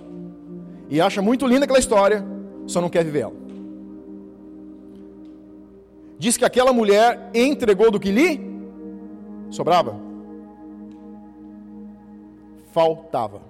[0.90, 2.26] e acha muito linda aquela história,
[2.68, 3.34] só não quer viver ela.
[6.18, 8.40] Diz que aquela mulher entregou do que lhe
[9.50, 10.06] sobrava
[12.76, 13.42] faltava.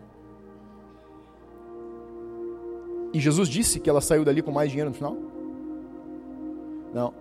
[3.12, 5.18] E Jesus disse que ela saiu dali com mais dinheiro no final?
[6.94, 7.12] Não.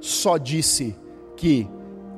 [0.00, 0.96] Só disse
[1.36, 1.68] que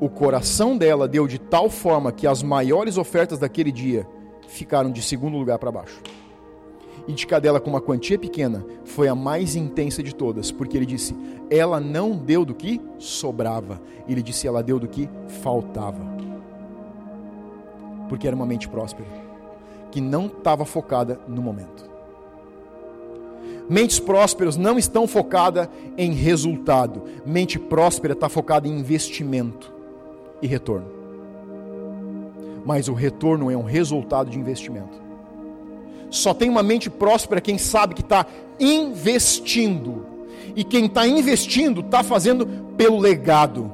[0.00, 4.06] o coração dela deu de tal forma que as maiores ofertas daquele dia
[4.48, 6.00] ficaram de segundo lugar para baixo.
[7.06, 10.86] E de cadela com uma quantia pequena foi a mais intensa de todas, porque ele
[10.86, 11.14] disse:
[11.50, 15.08] ela não deu do que sobrava, ele disse: ela deu do que
[15.42, 16.14] faltava
[18.08, 19.08] porque era uma mente próspera,
[19.90, 21.90] que não estava focada no momento.
[23.68, 27.02] Mentes prósperas não estão focadas em resultado.
[27.26, 29.73] Mente próspera está focada em investimento
[30.44, 30.86] e retorno.
[32.66, 35.02] Mas o retorno é um resultado de investimento.
[36.10, 38.26] Só tem uma mente próspera quem sabe que está
[38.60, 40.06] investindo.
[40.54, 43.72] E quem está investindo está fazendo pelo legado.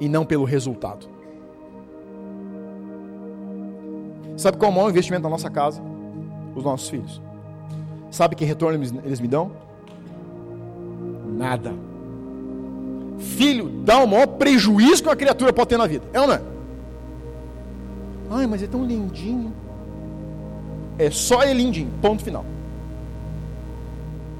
[0.00, 1.06] e não pelo resultado.
[4.34, 5.82] Sabe qual é o maior investimento da nossa casa?
[6.56, 7.20] Os nossos filhos.
[8.10, 9.52] Sabe que retorno eles, eles me dão?
[11.36, 11.74] Nada.
[13.20, 16.04] Filho dá o maior prejuízo que uma criatura pode ter na vida.
[16.12, 16.40] É ou não é?
[18.30, 19.52] Ai, mas é tão lindinho.
[20.98, 21.90] É só ele lindinho.
[22.00, 22.44] Ponto final.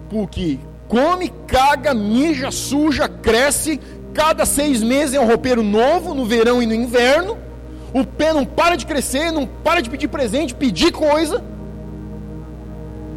[0.09, 3.81] Porque come, caga, mija, suja, cresce.
[4.15, 7.39] Cada seis meses é um roupeiro novo, no verão e no inverno.
[7.93, 11.45] O pé não para de crescer, não para de pedir presente, pedir coisa.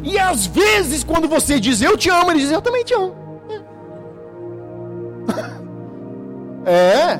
[0.02, 3.23] E às vezes, quando você diz eu te amo, ele diz eu também te amo.
[6.64, 7.18] É.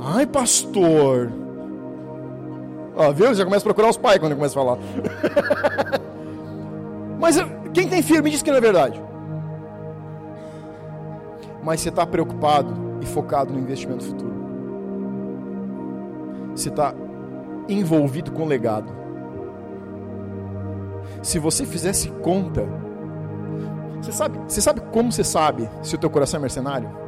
[0.00, 1.30] Ai, pastor.
[2.96, 3.34] Ó, viu?
[3.34, 4.78] Já começa a procurar os pais quando começa a falar.
[7.18, 7.36] Mas
[7.72, 9.02] quem tem filho me diz que não é verdade.
[11.62, 14.34] Mas você está preocupado e focado no investimento futuro.
[16.54, 16.94] Você está
[17.68, 19.04] envolvido com o legado
[21.24, 22.66] se você fizesse conta,
[24.00, 27.03] você sabe, você sabe como você sabe se o teu coração é mercenário?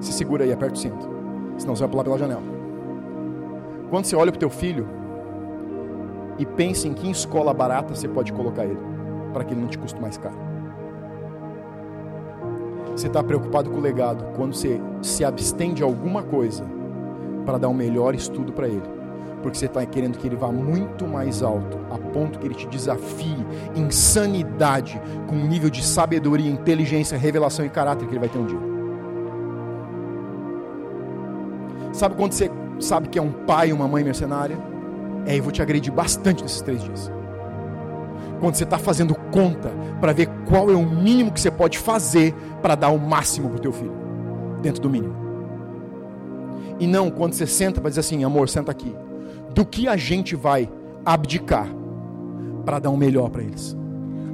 [0.00, 1.08] Se segura aí, aperta o cinto.
[1.58, 2.42] Senão você vai pular pela janela.
[3.90, 4.86] Quando você olha para o teu filho
[6.38, 8.78] e pensa em que escola barata você pode colocar ele,
[9.32, 10.36] para que ele não te custe mais caro.
[12.92, 16.64] Você está preocupado com o legado quando você se abstém de alguma coisa
[17.44, 18.96] para dar um melhor estudo para ele
[19.46, 22.66] porque você está querendo que ele vá muito mais alto, a ponto que ele te
[22.66, 28.28] desafie em sanidade, com um nível de sabedoria, inteligência, revelação e caráter que ele vai
[28.28, 28.75] ter um dia.
[31.96, 34.58] Sabe quando você sabe que é um pai e uma mãe mercenária?
[35.24, 37.10] É, eu vou te agredir bastante nesses três dias.
[38.38, 42.34] Quando você está fazendo conta para ver qual é o mínimo que você pode fazer
[42.60, 43.94] para dar o máximo para o teu filho,
[44.60, 45.16] dentro do mínimo.
[46.78, 48.94] E não quando você senta para dizer assim, amor, senta aqui
[49.54, 50.70] do que a gente vai
[51.02, 51.66] abdicar
[52.66, 53.74] para dar o um melhor para eles.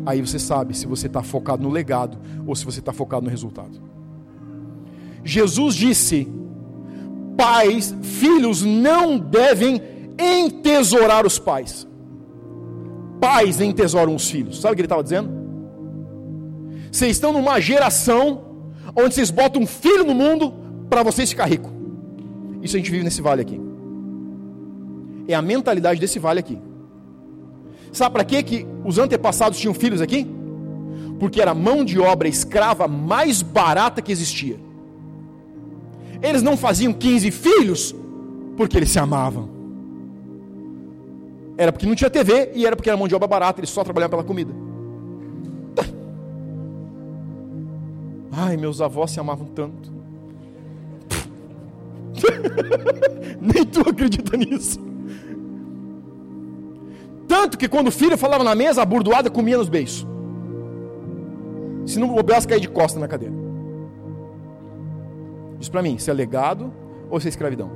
[0.05, 3.31] Aí você sabe se você está focado no legado ou se você está focado no
[3.31, 3.81] resultado.
[5.23, 6.42] Jesus disse:
[7.37, 9.81] pais, filhos não devem
[10.19, 11.87] entesourar os pais.
[13.21, 14.61] Pais entesouram os filhos.
[14.61, 15.31] Sabe o que ele estava dizendo?
[16.91, 18.45] Vocês estão numa geração
[18.95, 20.53] onde vocês botam um filho no mundo
[20.91, 21.71] para vocês ficar rico.
[22.63, 23.61] Isso a gente vive nesse vale aqui.
[25.27, 26.59] É a mentalidade desse vale aqui.
[27.93, 30.27] Sabe para que que os antepassados tinham filhos aqui?
[31.19, 34.59] Porque era a mão de obra escrava mais barata que existia.
[36.23, 37.95] Eles não faziam 15 filhos
[38.57, 39.49] porque eles se amavam.
[41.57, 43.83] Era porque não tinha TV e era porque era mão de obra barata, eles só
[43.83, 44.55] trabalhavam pela comida.
[48.31, 49.93] Ai, meus avós se amavam tanto.
[53.41, 54.81] Nem tu acredita nisso.
[57.29, 60.07] Tanto que quando o filho falava na mesa, a burdoada comia nos beijos.
[61.87, 63.42] Se não bobeasse, cair de costa na cadeira.
[65.63, 66.73] Diz para mim, se é legado
[67.09, 67.71] ou se é escravidão?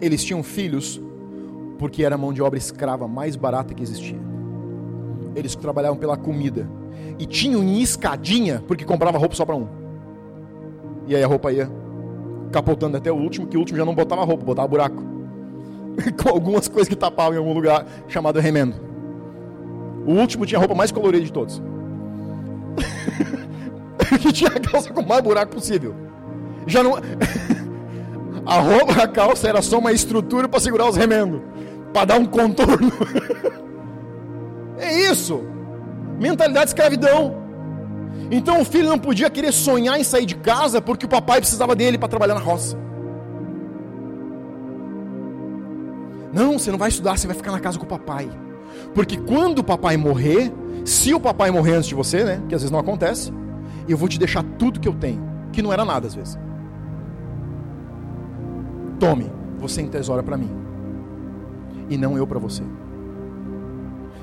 [0.00, 0.98] Eles tinham filhos
[1.78, 4.16] porque era a mão de obra escrava mais barata que existia.
[5.36, 6.66] Eles trabalhavam pela comida.
[7.18, 9.68] E tinham escadinha porque comprava roupa só para um.
[11.06, 11.70] E aí a roupa ia
[12.50, 15.02] capotando até o último, que o último já não botava roupa, botava buraco.
[16.22, 18.74] com algumas coisas que tapavam em algum lugar, chamado remendo.
[20.06, 21.62] O último tinha a roupa mais colorida de todos.
[24.20, 25.94] que tinha a calça com o mais buraco possível.
[26.66, 26.94] Já não.
[28.46, 31.40] a roupa, a calça era só uma estrutura para segurar os remendos,
[31.92, 32.92] para dar um contorno.
[34.78, 35.42] é isso.
[36.18, 37.42] Mentalidade de escravidão.
[38.30, 41.74] Então o filho não podia querer sonhar em sair de casa porque o papai precisava
[41.74, 42.78] dele para trabalhar na roça.
[46.32, 48.28] Não, você não vai estudar, você vai ficar na casa com o papai.
[48.92, 50.52] Porque quando o papai morrer,
[50.84, 52.42] se o papai morrer antes de você, né?
[52.48, 53.32] Que às vezes não acontece,
[53.92, 55.22] eu vou te deixar tudo que eu tenho,
[55.52, 56.38] que não era nada às vezes.
[58.98, 60.50] Tome, você entesoura para mim.
[61.88, 62.62] E não eu para você.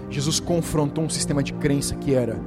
[0.10, 2.40] Jesus confrontou um sistema de crença que era: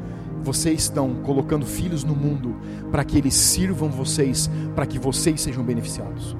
[0.42, 2.56] vocês estão colocando filhos no mundo
[2.90, 6.36] para que eles sirvam vocês, para que vocês sejam beneficiados.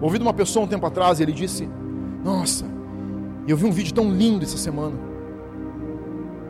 [0.00, 1.68] Ouvi de uma pessoa um tempo atrás e ele disse:
[2.24, 2.66] Nossa,
[3.46, 4.96] eu vi um vídeo tão lindo essa semana.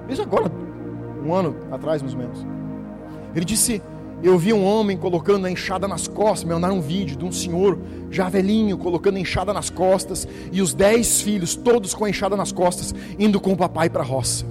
[0.08, 0.50] Veja agora,
[1.24, 2.46] um ano atrás mais ou menos.
[3.34, 3.82] Ele disse:
[4.22, 6.44] Eu vi um homem colocando a enxada nas costas.
[6.44, 7.78] Me mandaram um vídeo de um senhor
[8.10, 12.36] já velhinho colocando a enxada nas costas e os dez filhos, todos com a enxada
[12.36, 14.44] nas costas, indo com o papai para a roça.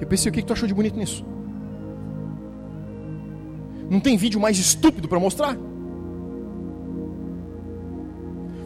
[0.00, 1.24] Eu pensei: O que tu achou de bonito nisso?
[3.90, 5.56] Não tem vídeo mais estúpido para mostrar.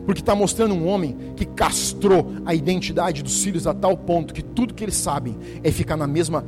[0.07, 4.43] Porque está mostrando um homem que castrou a identidade dos filhos a tal ponto que
[4.43, 6.47] tudo que eles sabem é ficar na mesma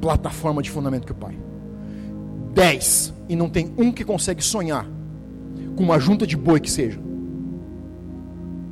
[0.00, 1.38] plataforma de fundamento que o pai.
[2.54, 4.86] Dez, e não tem um que consegue sonhar
[5.76, 7.00] com uma junta de boi que seja.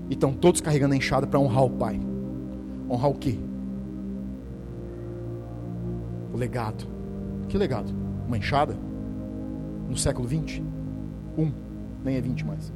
[0.09, 2.01] E estão todos carregando a enxada para honrar o pai.
[2.89, 3.39] Honrar o quê?
[6.33, 6.87] O legado.
[7.49, 7.93] Que legado?
[8.26, 8.76] Uma enxada?
[9.89, 10.62] No século 20?
[11.39, 11.51] Um,
[12.05, 12.72] nem é 20 mais.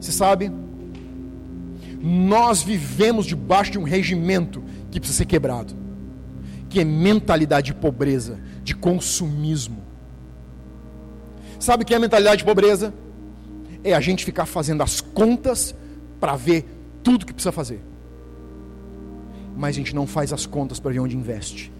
[0.00, 0.50] Você sabe,
[2.00, 5.74] nós vivemos debaixo de um regimento que precisa ser quebrado,
[6.68, 9.82] que é mentalidade de pobreza, de consumismo.
[11.60, 12.92] Sabe o que é a mentalidade de pobreza?
[13.84, 15.74] É a gente ficar fazendo as contas
[16.18, 16.66] para ver
[17.02, 17.80] tudo que precisa fazer,
[19.56, 21.70] mas a gente não faz as contas para ver onde investe.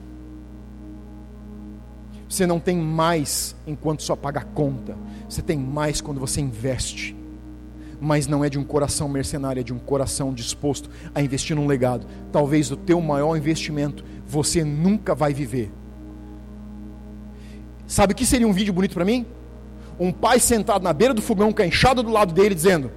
[2.29, 4.97] Você não tem mais enquanto só paga a conta,
[5.29, 7.17] você tem mais quando você investe
[8.01, 11.67] mas não é de um coração mercenário, é de um coração disposto a investir num
[11.67, 12.07] legado.
[12.31, 15.71] Talvez o teu maior investimento você nunca vai viver.
[17.95, 19.25] Sabe o que seria um vídeo bonito para mim?
[20.01, 22.91] Um pai sentado na beira do fogão com a enxada do lado dele dizendo: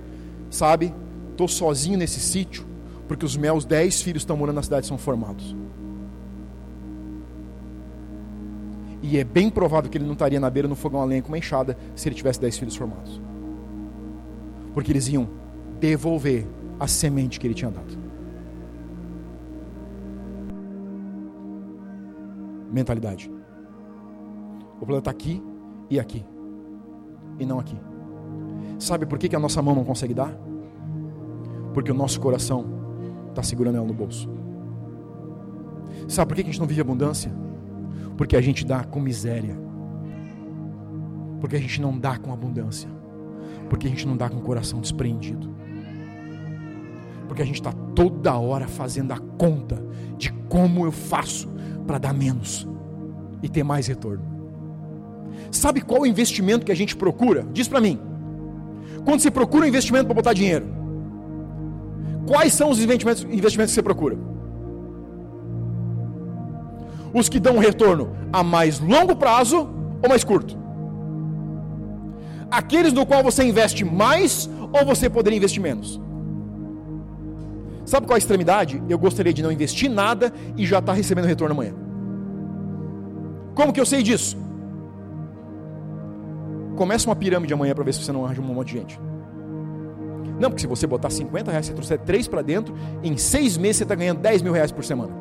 [0.49, 0.91] "Sabe,
[1.29, 2.65] estou sozinho nesse sítio
[3.07, 5.55] porque os meus dez filhos estão morando na cidade são formados."
[9.03, 11.27] E é bem provável que ele não estaria na beira no fogão a lenha com
[11.27, 13.21] uma enxada se ele tivesse dez filhos formados
[14.73, 15.29] porque eles iam
[15.79, 16.47] devolver
[16.79, 17.97] a semente que ele tinha dado.
[22.71, 23.36] Mentalidade.
[24.79, 25.43] O plano está aqui
[25.89, 26.25] e aqui,
[27.39, 27.77] e não aqui.
[28.79, 30.37] Sabe por que, a nossa mão não consegue dar?
[31.73, 32.65] Porque o nosso coração
[33.29, 34.29] está segurando ela no bolso.
[36.07, 37.31] Sabe por que, que a gente não vive abundância?
[38.15, 39.57] Porque a gente dá com miséria.
[41.39, 42.89] Porque a gente não dá com abundância.
[43.69, 45.49] Porque a gente não dá com o coração desprendido.
[47.27, 49.83] Porque a gente está toda hora fazendo a conta
[50.17, 51.49] de como eu faço
[51.85, 52.67] para dar menos
[53.41, 54.36] e ter mais retorno.
[55.51, 57.45] Sabe qual o investimento que a gente procura?
[57.51, 57.99] Diz para mim.
[59.05, 60.65] Quando você procura um investimento para botar dinheiro,
[62.25, 64.17] quais são os investimentos, investimentos que você procura?
[67.13, 69.69] Os que dão um retorno a mais longo prazo
[70.03, 70.67] ou mais curto?
[72.49, 75.99] aqueles no qual você investe mais ou você poderia investir menos?
[77.85, 78.81] Sabe qual é a extremidade?
[78.89, 81.73] Eu gostaria de não investir nada e já estar tá recebendo retorno amanhã.
[83.55, 84.37] Como que eu sei disso?
[86.77, 88.99] Começa uma pirâmide amanhã para ver se você não arranja um monte de gente.
[90.39, 93.77] Não, porque se você botar 50 reais, você trouxer 3 para dentro, em 6 meses
[93.77, 95.11] você está ganhando 10 mil reais por semana.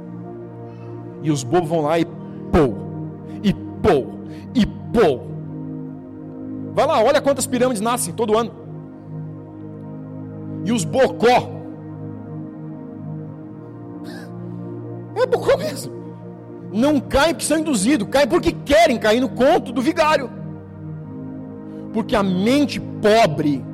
[1.23, 2.75] E os bobos vão lá e pô,
[3.43, 4.07] e pô,
[4.55, 5.21] e pô.
[6.75, 8.53] Vai lá, olha quantas pirâmides nascem todo ano.
[10.67, 11.51] E os bocó.
[15.15, 15.95] É bocó mesmo.
[16.71, 20.31] Não caem porque são induzidos, caem porque querem cair no conto do vigário.
[21.97, 23.65] Porque a mente pobre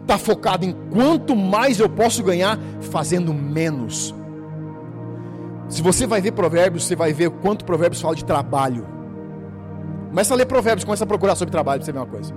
[0.00, 4.12] está focada em quanto mais eu posso ganhar fazendo menos.
[5.68, 8.84] Se você vai ver provérbios, você vai ver quanto provérbios fala de trabalho.
[10.08, 12.34] Começa a ler provérbios, começa a procurar sobre trabalho para você ver uma coisa.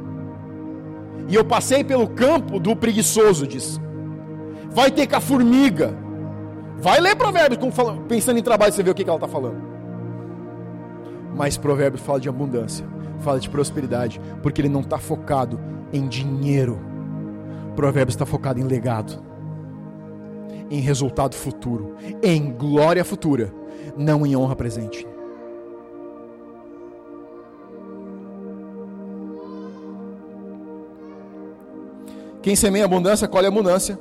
[1.28, 3.82] E eu passei pelo campo do preguiçoso, diz.
[4.70, 5.98] Vai ter com a formiga.
[6.78, 7.60] Vai ler provérbios
[8.08, 9.58] pensando em trabalho, você vê o que ela está falando.
[11.36, 12.86] Mas provérbios fala de abundância,
[13.20, 15.60] fala de prosperidade, porque ele não está focado
[15.92, 16.80] em dinheiro.
[17.76, 19.22] Provérbios está focado em legado,
[20.70, 23.54] em resultado futuro, em glória futura,
[23.98, 25.06] não em honra presente.
[32.42, 34.00] Quem semeia abundância, colhe abundância.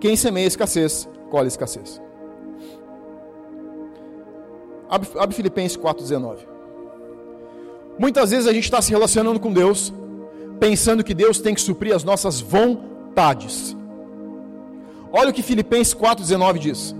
[0.00, 2.00] Quem semeia escassez, colhe escassez.
[4.88, 6.38] Abre, abre Filipenses 4,19.
[8.00, 9.92] Muitas vezes a gente está se relacionando com Deus,
[10.58, 13.76] pensando que Deus tem que suprir as nossas vontades.
[15.12, 16.96] Olha o que Filipenses 4,19 diz.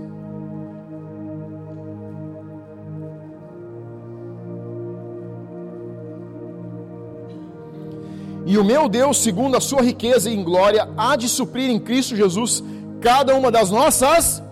[8.45, 12.15] E o meu Deus, segundo a sua riqueza e glória, há de suprir em Cristo
[12.15, 12.63] Jesus
[12.99, 14.43] cada uma das nossas.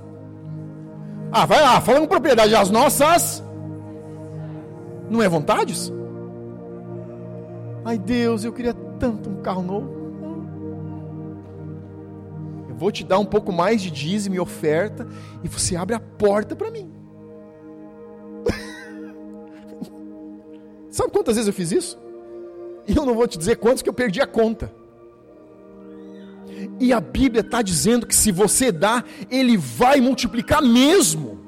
[1.31, 3.43] Ah, vai lá, falando propriedade, as nossas.
[5.11, 5.98] Não é vontades?
[7.89, 9.89] Ai Deus, eu queria tanto um carro novo.
[12.69, 15.07] Eu vou te dar um pouco mais de dízimo e oferta,
[15.43, 16.93] e você abre a porta para mim.
[20.91, 21.97] Sabe quantas vezes eu fiz isso?
[22.87, 24.71] E eu não vou te dizer quantos que eu perdi a conta.
[26.79, 31.39] E a Bíblia está dizendo que se você dá, Ele vai multiplicar mesmo.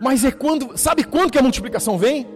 [0.00, 2.26] Mas é quando, sabe quando que a multiplicação vem?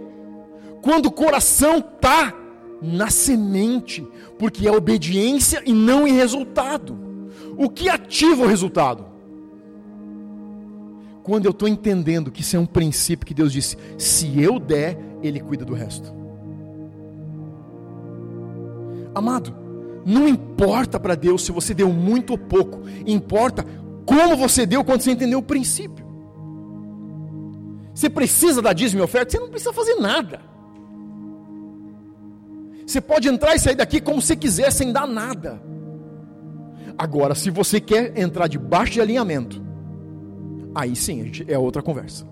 [0.82, 2.41] Quando o coração está
[2.82, 4.06] na semente,
[4.38, 6.98] porque é obediência e não em resultado.
[7.56, 9.06] O que ativa o resultado?
[11.22, 14.98] Quando eu estou entendendo que isso é um princípio que Deus disse: se eu der,
[15.22, 16.12] Ele cuida do resto.
[19.14, 19.54] Amado,
[20.04, 23.64] não importa para Deus se você deu muito ou pouco, importa
[24.04, 26.04] como você deu quando você entendeu o princípio.
[27.94, 30.51] Você precisa dar dízimo e oferta, você não precisa fazer nada.
[32.92, 35.62] Você pode entrar e sair daqui como você quiser, sem dar nada.
[36.98, 39.64] Agora, se você quer entrar debaixo de alinhamento,
[40.74, 42.28] aí sim é outra conversa.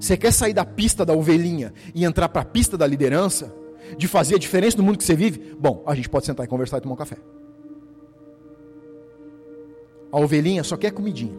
[0.00, 3.54] Você quer sair da pista da ovelhinha e entrar para a pista da liderança,
[3.96, 5.54] de fazer a diferença no mundo que você vive?
[5.56, 7.16] Bom, a gente pode sentar e conversar e tomar um café.
[10.10, 11.34] A ovelhinha só quer comidinha.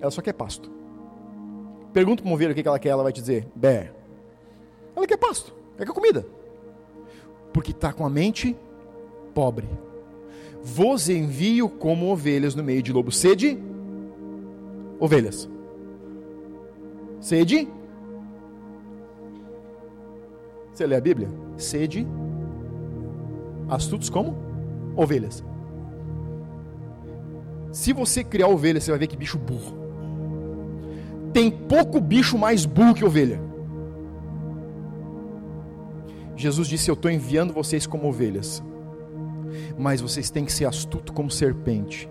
[0.00, 0.70] Ela só quer pasto.
[1.92, 4.03] Pergunta para uma ovelha o que ela quer, ela vai te dizer: Bé.
[4.96, 6.26] Ela quer pasto, quer comida.
[7.52, 8.56] Porque está com a mente
[9.34, 9.68] pobre.
[10.62, 13.12] Vos envio como ovelhas no meio de lobo.
[13.12, 13.58] Sede,
[14.98, 15.48] ovelhas.
[17.20, 17.68] Sede.
[20.72, 21.28] Você lê a Bíblia?
[21.56, 22.06] Sede,
[23.68, 24.36] astutos como
[24.96, 25.44] ovelhas.
[27.70, 29.76] Se você criar ovelha, você vai ver que bicho burro.
[31.32, 33.40] Tem pouco bicho mais burro que ovelha.
[36.36, 38.62] Jesus disse: Eu estou enviando vocês como ovelhas
[39.78, 42.08] mas vocês têm que ser astuto como serpente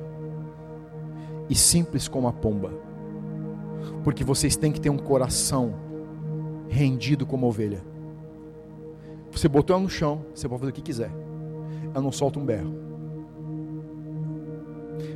[1.49, 2.71] e simples como a pomba,
[4.03, 5.75] porque vocês têm que ter um coração
[6.67, 7.83] rendido como ovelha.
[9.31, 11.11] Você botou ela no chão, você pode fazer o que quiser,
[11.93, 12.81] ela não solta um berro.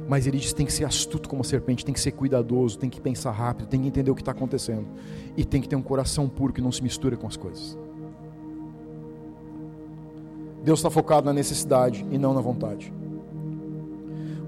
[0.08, 2.90] Mas ele diz: tem que ser astuto como a serpente, tem que ser cuidadoso, tem
[2.90, 4.88] que pensar rápido, tem que entender o que está acontecendo,
[5.36, 7.78] e tem que ter um coração puro que não se mistura com as coisas.
[10.68, 12.92] Deus está focado na necessidade e não na vontade.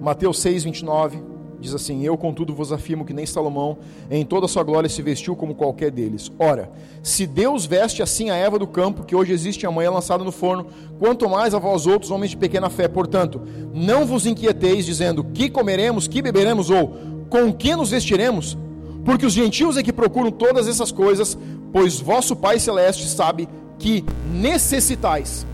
[0.02, 1.24] Mateus 6, 29
[1.62, 3.78] diz assim: Eu, contudo, vos afirmo que nem Salomão,
[4.12, 6.30] em toda a sua glória, se vestiu como qualquer deles.
[6.38, 6.70] Ora,
[7.02, 10.22] se Deus veste assim a Eva do campo, que hoje existe e amanhã é lançada
[10.22, 10.66] no forno,
[11.00, 12.90] quanto mais a vós outros, homens de pequena fé.
[12.90, 13.42] Portanto,
[13.74, 16.96] não vos inquieteis, dizendo: Que comeremos, que beberemos, ou
[17.30, 18.58] com que nos vestiremos?
[19.06, 21.38] Porque os gentios é que procuram todas essas coisas,
[21.72, 23.48] pois vosso Pai Celeste sabe
[23.78, 24.04] que
[24.34, 25.48] necessitais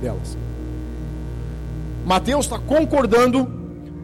[0.00, 0.36] delas.
[2.04, 3.46] Mateus está concordando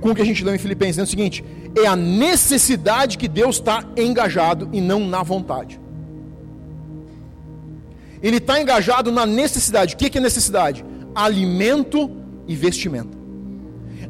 [0.00, 1.44] com o que a gente leu em Filipenses, dizendo o seguinte:
[1.76, 5.80] é a necessidade que Deus está engajado e não na vontade.
[8.22, 9.94] Ele está engajado na necessidade.
[9.94, 10.84] O que é necessidade?
[11.14, 12.10] Alimento
[12.46, 13.16] e vestimenta.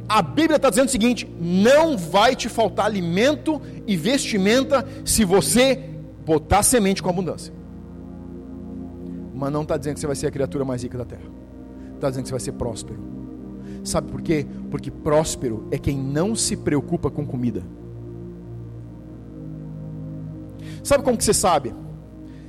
[0.09, 5.83] A Bíblia está dizendo o seguinte: não vai te faltar alimento e vestimenta se você
[6.25, 7.53] botar semente com abundância.
[9.35, 11.46] Mas não está dizendo que você vai ser a criatura mais rica da terra
[11.97, 12.99] está dizendo que você vai ser próspero.
[13.85, 14.47] Sabe por quê?
[14.71, 17.63] Porque próspero é quem não se preocupa com comida.
[20.83, 21.75] Sabe como que você sabe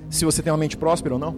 [0.10, 1.36] se você tem uma mente próspera ou não?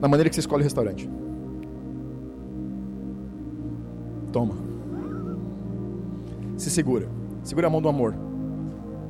[0.00, 1.08] Na maneira que você escolhe o restaurante.
[4.32, 4.54] Toma.
[6.56, 7.08] Se segura.
[7.42, 8.14] Segura a mão do amor.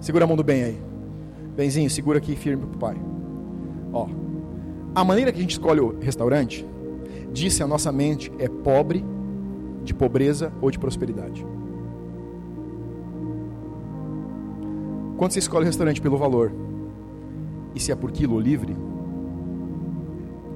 [0.01, 0.83] Segura a mão do bem aí.
[1.57, 2.97] Benzinho, segura aqui firme pro pai.
[3.93, 4.09] Ó,
[4.97, 6.67] a maneira que a gente escolhe o restaurante
[7.31, 9.05] diz se a nossa mente é pobre,
[9.85, 11.47] de pobreza ou de prosperidade.
[15.19, 16.51] Quando você escolhe o restaurante pelo valor,
[17.75, 18.75] e se é por quilo ou livre,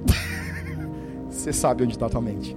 [1.28, 2.56] você sabe onde está a tua mente.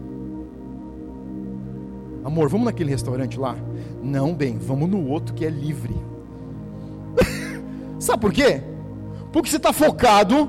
[2.24, 3.58] Amor, vamos naquele restaurante lá?
[4.02, 5.98] Não, bem, vamos no outro que é livre.
[8.00, 8.64] sabe por quê?
[9.34, 10.48] Porque você está focado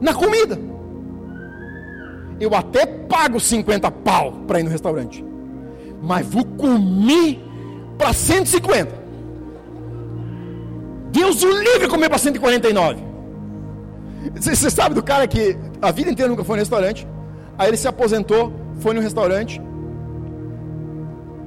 [0.00, 0.71] na comida
[2.42, 5.24] eu até pago 50 pau para ir no restaurante,
[6.02, 7.40] mas vou comer
[7.96, 9.00] para 150.
[11.12, 13.00] Deus o livre comer para 149.
[14.34, 17.06] Você sabe do cara que a vida inteira nunca foi no restaurante,
[17.56, 19.62] aí ele se aposentou, foi no restaurante,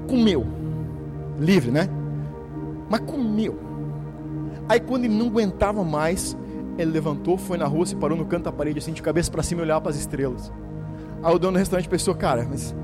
[0.07, 0.45] comeu,
[1.37, 1.89] livre, né?
[2.89, 3.59] Mas comeu.
[4.69, 6.37] Aí quando ele não aguentava mais,
[6.77, 9.43] ele levantou, foi na rua, se parou no canto da parede, assim, de cabeça para
[9.43, 10.53] cima e olhava para as estrelas.
[11.25, 12.75] Aí o dono do restaurante pensou, cara, mas.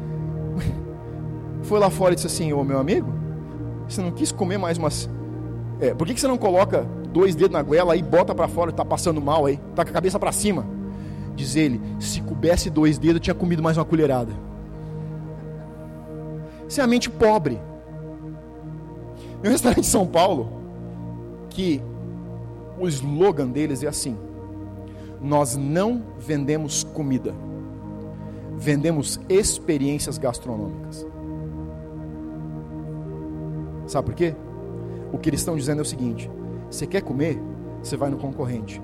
[1.61, 3.13] Foi lá fora e disse assim: Ô meu amigo,
[3.87, 5.07] você não quis comer mais umas.
[5.79, 6.83] É, por que, que você não coloca
[7.13, 9.93] dois dedos na goela, aí bota para fora, tá passando mal aí, tá com a
[9.93, 10.65] cabeça para cima.
[11.35, 14.33] Diz ele: se coubesse dois dedos, eu tinha comido mais uma colherada.
[16.67, 17.61] Isso é a mente pobre.
[19.43, 20.51] Em um restaurante de São Paulo,
[21.47, 21.79] que
[22.79, 24.17] o slogan deles é assim:
[25.21, 27.35] Nós não vendemos comida,
[28.61, 31.05] vendemos experiências gastronômicas.
[33.87, 34.35] Sabe por quê?
[35.11, 36.29] O que eles estão dizendo é o seguinte:
[36.69, 37.41] você quer comer,
[37.81, 38.79] você vai no concorrente.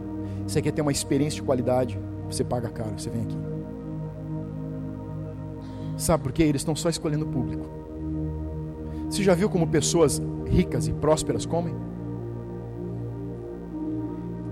[0.47, 3.37] Você quer ter uma experiência de qualidade, você paga caro, você vem aqui.
[5.95, 6.43] Sabe por quê?
[6.43, 7.65] Eles estão só escolhendo o público.
[9.09, 11.75] Você já viu como pessoas ricas e prósperas comem?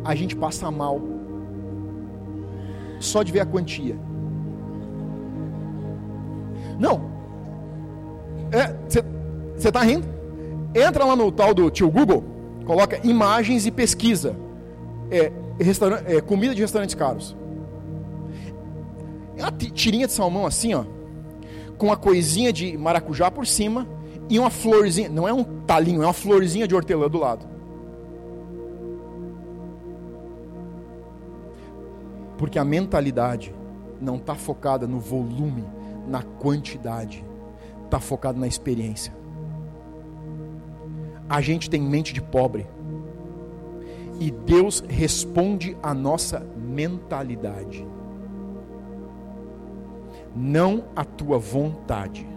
[0.03, 1.01] A gente passa mal
[2.99, 3.97] só de ver a quantia.
[6.79, 7.01] Não.
[8.85, 10.07] Você é, está rindo?
[10.73, 12.23] Entra lá no tal do tio Google,
[12.65, 14.35] coloca imagens e pesquisa.
[15.09, 15.31] É,
[16.07, 17.35] é, comida de restaurantes caros.
[19.37, 20.83] É uma tirinha de salmão assim, ó,
[21.77, 23.87] com uma coisinha de maracujá por cima
[24.29, 27.45] e uma florzinha, não é um talinho, é uma florzinha de hortelã do lado.
[32.37, 33.53] Porque a mentalidade
[34.01, 35.63] não está focada no volume,
[36.07, 37.25] na quantidade,
[37.85, 39.13] está focada na experiência
[41.29, 42.67] a gente tem mente de pobre.
[44.19, 47.85] E Deus responde à nossa mentalidade.
[50.35, 52.27] Não a tua vontade.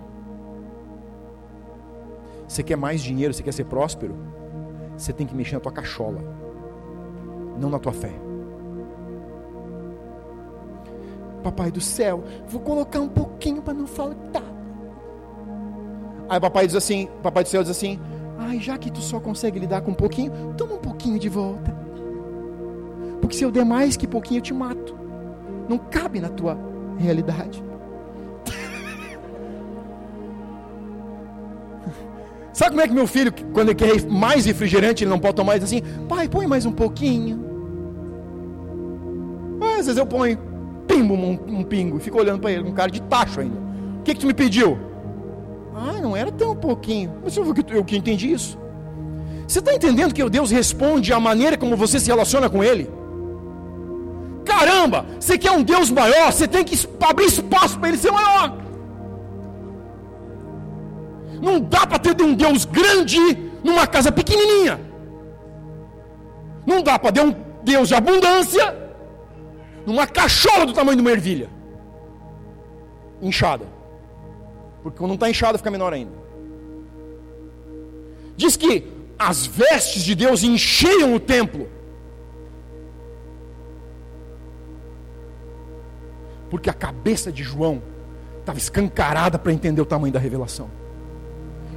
[2.49, 4.16] Você quer mais dinheiro, você quer ser próspero?
[4.97, 6.21] Você tem que mexer na tua cachola,
[7.61, 8.28] não na tua fé.
[11.43, 14.43] Papai do céu, vou colocar um pouquinho para não faltar.
[16.28, 17.99] Aí papai diz assim, papai do céu diz assim:
[18.39, 21.76] Ai, já que tu só consegue lidar com um pouquinho, toma um pouquinho de volta.
[23.20, 24.97] Porque se eu der mais que pouquinho, eu te mato.
[25.68, 26.57] Não cabe na tua
[26.97, 27.64] realidade.
[32.53, 35.57] Sabe como é que meu filho, quando ele quer mais refrigerante, ele não pode tomar,
[35.57, 37.49] ele diz assim: pai, põe mais um pouquinho.
[39.61, 40.39] às vezes eu ponho,
[40.89, 43.57] pimbo um, um pingo, e fico olhando para ele, com um cara de tacho ainda.
[44.01, 44.78] O que, que tu me pediu?
[45.74, 47.12] Ah, não era tão pouquinho.
[47.22, 48.59] Mas eu, eu que entendi isso.
[49.47, 52.91] Você está entendendo que Deus responde à maneira como você se relaciona com Ele?
[54.45, 58.57] Caramba, você quer um Deus maior, você tem que abrir espaço para Ele ser maior.
[61.41, 63.18] Não dá para ter um Deus grande
[63.62, 64.80] numa casa pequenininha.
[66.66, 68.78] Não dá para ter um Deus de abundância
[69.89, 71.49] numa cachola do tamanho de uma ervilha
[73.22, 73.66] inchada.
[74.82, 76.12] Porque quando não está inchado fica menor ainda.
[78.36, 78.86] Diz que
[79.18, 81.68] as vestes de Deus encheiam o templo.
[86.51, 87.82] Porque a cabeça de João
[88.41, 90.70] estava escancarada para entender o tamanho da revelação.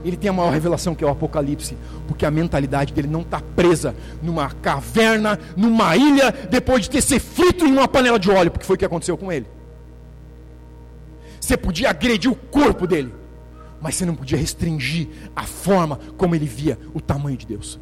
[0.04, 1.78] Ele tem a maior revelação que é o Apocalipse,
[2.08, 7.20] porque a mentalidade dele não está presa numa caverna, numa ilha, depois de ter ser
[7.20, 9.46] frito em uma panela de óleo, porque foi o que aconteceu com ele.
[11.40, 13.14] Você podia agredir o corpo dele,
[13.80, 17.80] mas você não podia restringir a forma como ele via o tamanho de Deus.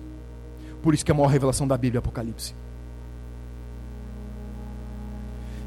[0.82, 2.53] Por isso que é a maior revelação da Bíblia é Apocalipse.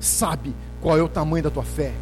[0.00, 1.92] Sabe qual é o tamanho da tua fé?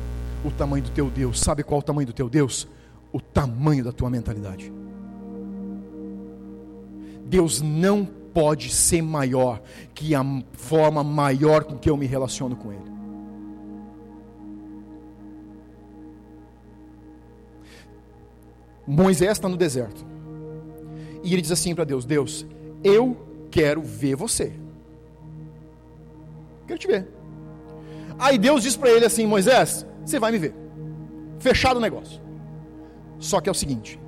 [0.45, 1.39] O tamanho do teu Deus.
[1.39, 2.67] Sabe qual é o tamanho do teu Deus?
[3.13, 4.73] O tamanho da tua mentalidade.
[7.27, 9.61] Deus não pode ser maior
[9.95, 12.91] que a forma maior com que eu me relaciono com Ele.
[18.87, 20.05] Moisés está no deserto.
[21.23, 22.45] E ele diz assim para Deus: Deus,
[22.83, 23.17] eu
[23.51, 24.53] quero ver você.
[26.67, 27.09] Quero te ver.
[28.19, 30.55] Aí Deus diz para ele assim: Moisés, você vai me ver.
[31.39, 32.21] Fechado o negócio.
[33.21, 34.01] Só que é o seguinte: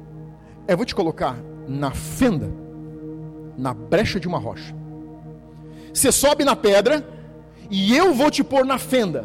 [0.67, 1.37] eu vou te colocar
[1.69, 2.51] na fenda,
[3.57, 4.75] na brecha de uma rocha.
[5.93, 7.07] Você sobe na pedra
[7.71, 9.25] e eu vou te pôr na fenda.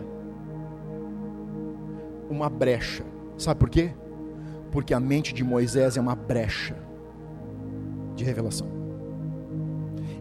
[2.30, 3.04] Uma brecha.
[3.38, 3.92] Sabe por quê?
[4.72, 6.76] Porque a mente de Moisés é uma brecha
[8.16, 8.68] de revelação.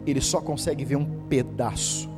[0.05, 2.09] Ele só consegue ver um pedaço.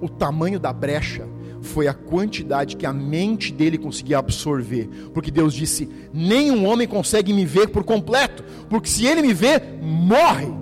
[0.00, 1.26] O tamanho da brecha
[1.64, 4.88] foi a quantidade que a mente dele conseguia absorver.
[5.12, 9.62] Porque Deus disse: Nenhum homem consegue me ver por completo, porque se ele me ver,
[9.82, 10.52] morre.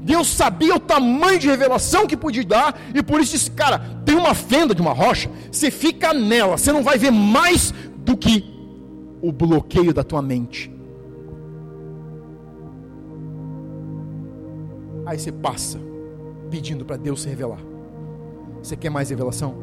[0.00, 4.16] Deus sabia o tamanho de revelação que podia dar, e por isso disse: Cara, tem
[4.16, 8.44] uma fenda de uma rocha, você fica nela, você não vai ver mais do que
[9.20, 10.72] o bloqueio da tua mente.
[15.04, 15.78] Aí você passa
[16.50, 17.67] pedindo para Deus se revelar.
[18.62, 19.54] Você quer mais revelação?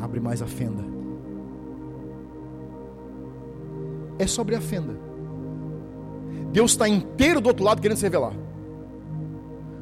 [0.00, 0.84] Abre mais a fenda.
[4.18, 4.98] É sobre a fenda.
[6.52, 8.34] Deus está inteiro do outro lado querendo se revelar.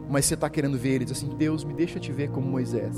[0.08, 2.96] Mas você está querendo ver ele, diz assim: Deus, me deixa te ver como Moisés.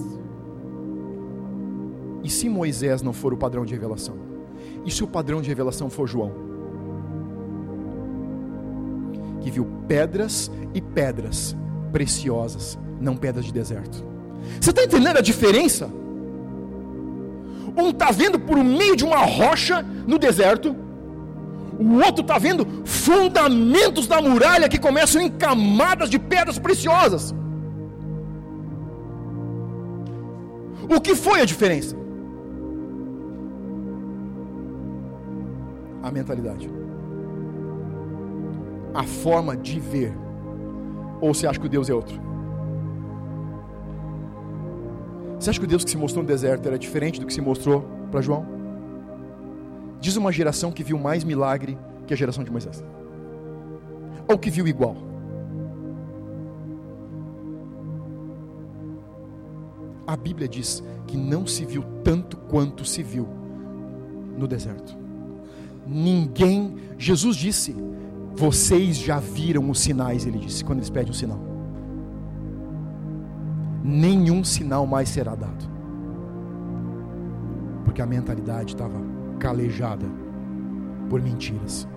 [2.22, 4.16] E se Moisés não for o padrão de revelação?
[4.84, 6.32] E se o padrão de revelação for João?
[9.40, 11.56] Que viu pedras e pedras
[11.92, 14.05] preciosas, não pedras de deserto.
[14.61, 15.90] Você está entendendo a diferença?
[17.76, 20.74] Um está vendo por meio de uma rocha no deserto,
[21.78, 27.32] o outro está vendo fundamentos da muralha que começam em camadas de pedras preciosas.
[30.90, 31.96] O que foi a diferença?
[36.03, 36.68] A mentalidade,
[38.94, 40.12] a forma de ver.
[41.20, 42.28] Ou você acha que o Deus é outro?
[45.39, 47.41] Você acha que o Deus que se mostrou no deserto era diferente do que se
[47.41, 48.45] mostrou para João?
[50.01, 52.82] Diz uma geração que viu mais milagre que a geração de Moisés.
[54.26, 54.97] Ou que viu igual.
[60.07, 63.28] A Bíblia diz que não se viu tanto quanto se viu
[64.36, 64.97] no deserto.
[65.86, 67.76] Ninguém, Jesus disse,
[68.34, 71.47] vocês já viram os sinais, ele disse, quando eles pedem um sinal.
[73.91, 75.64] Nenhum sinal mais será dado.
[77.86, 79.01] Porque a mentalidade estava
[79.39, 80.05] calejada
[81.09, 81.89] por mentiras.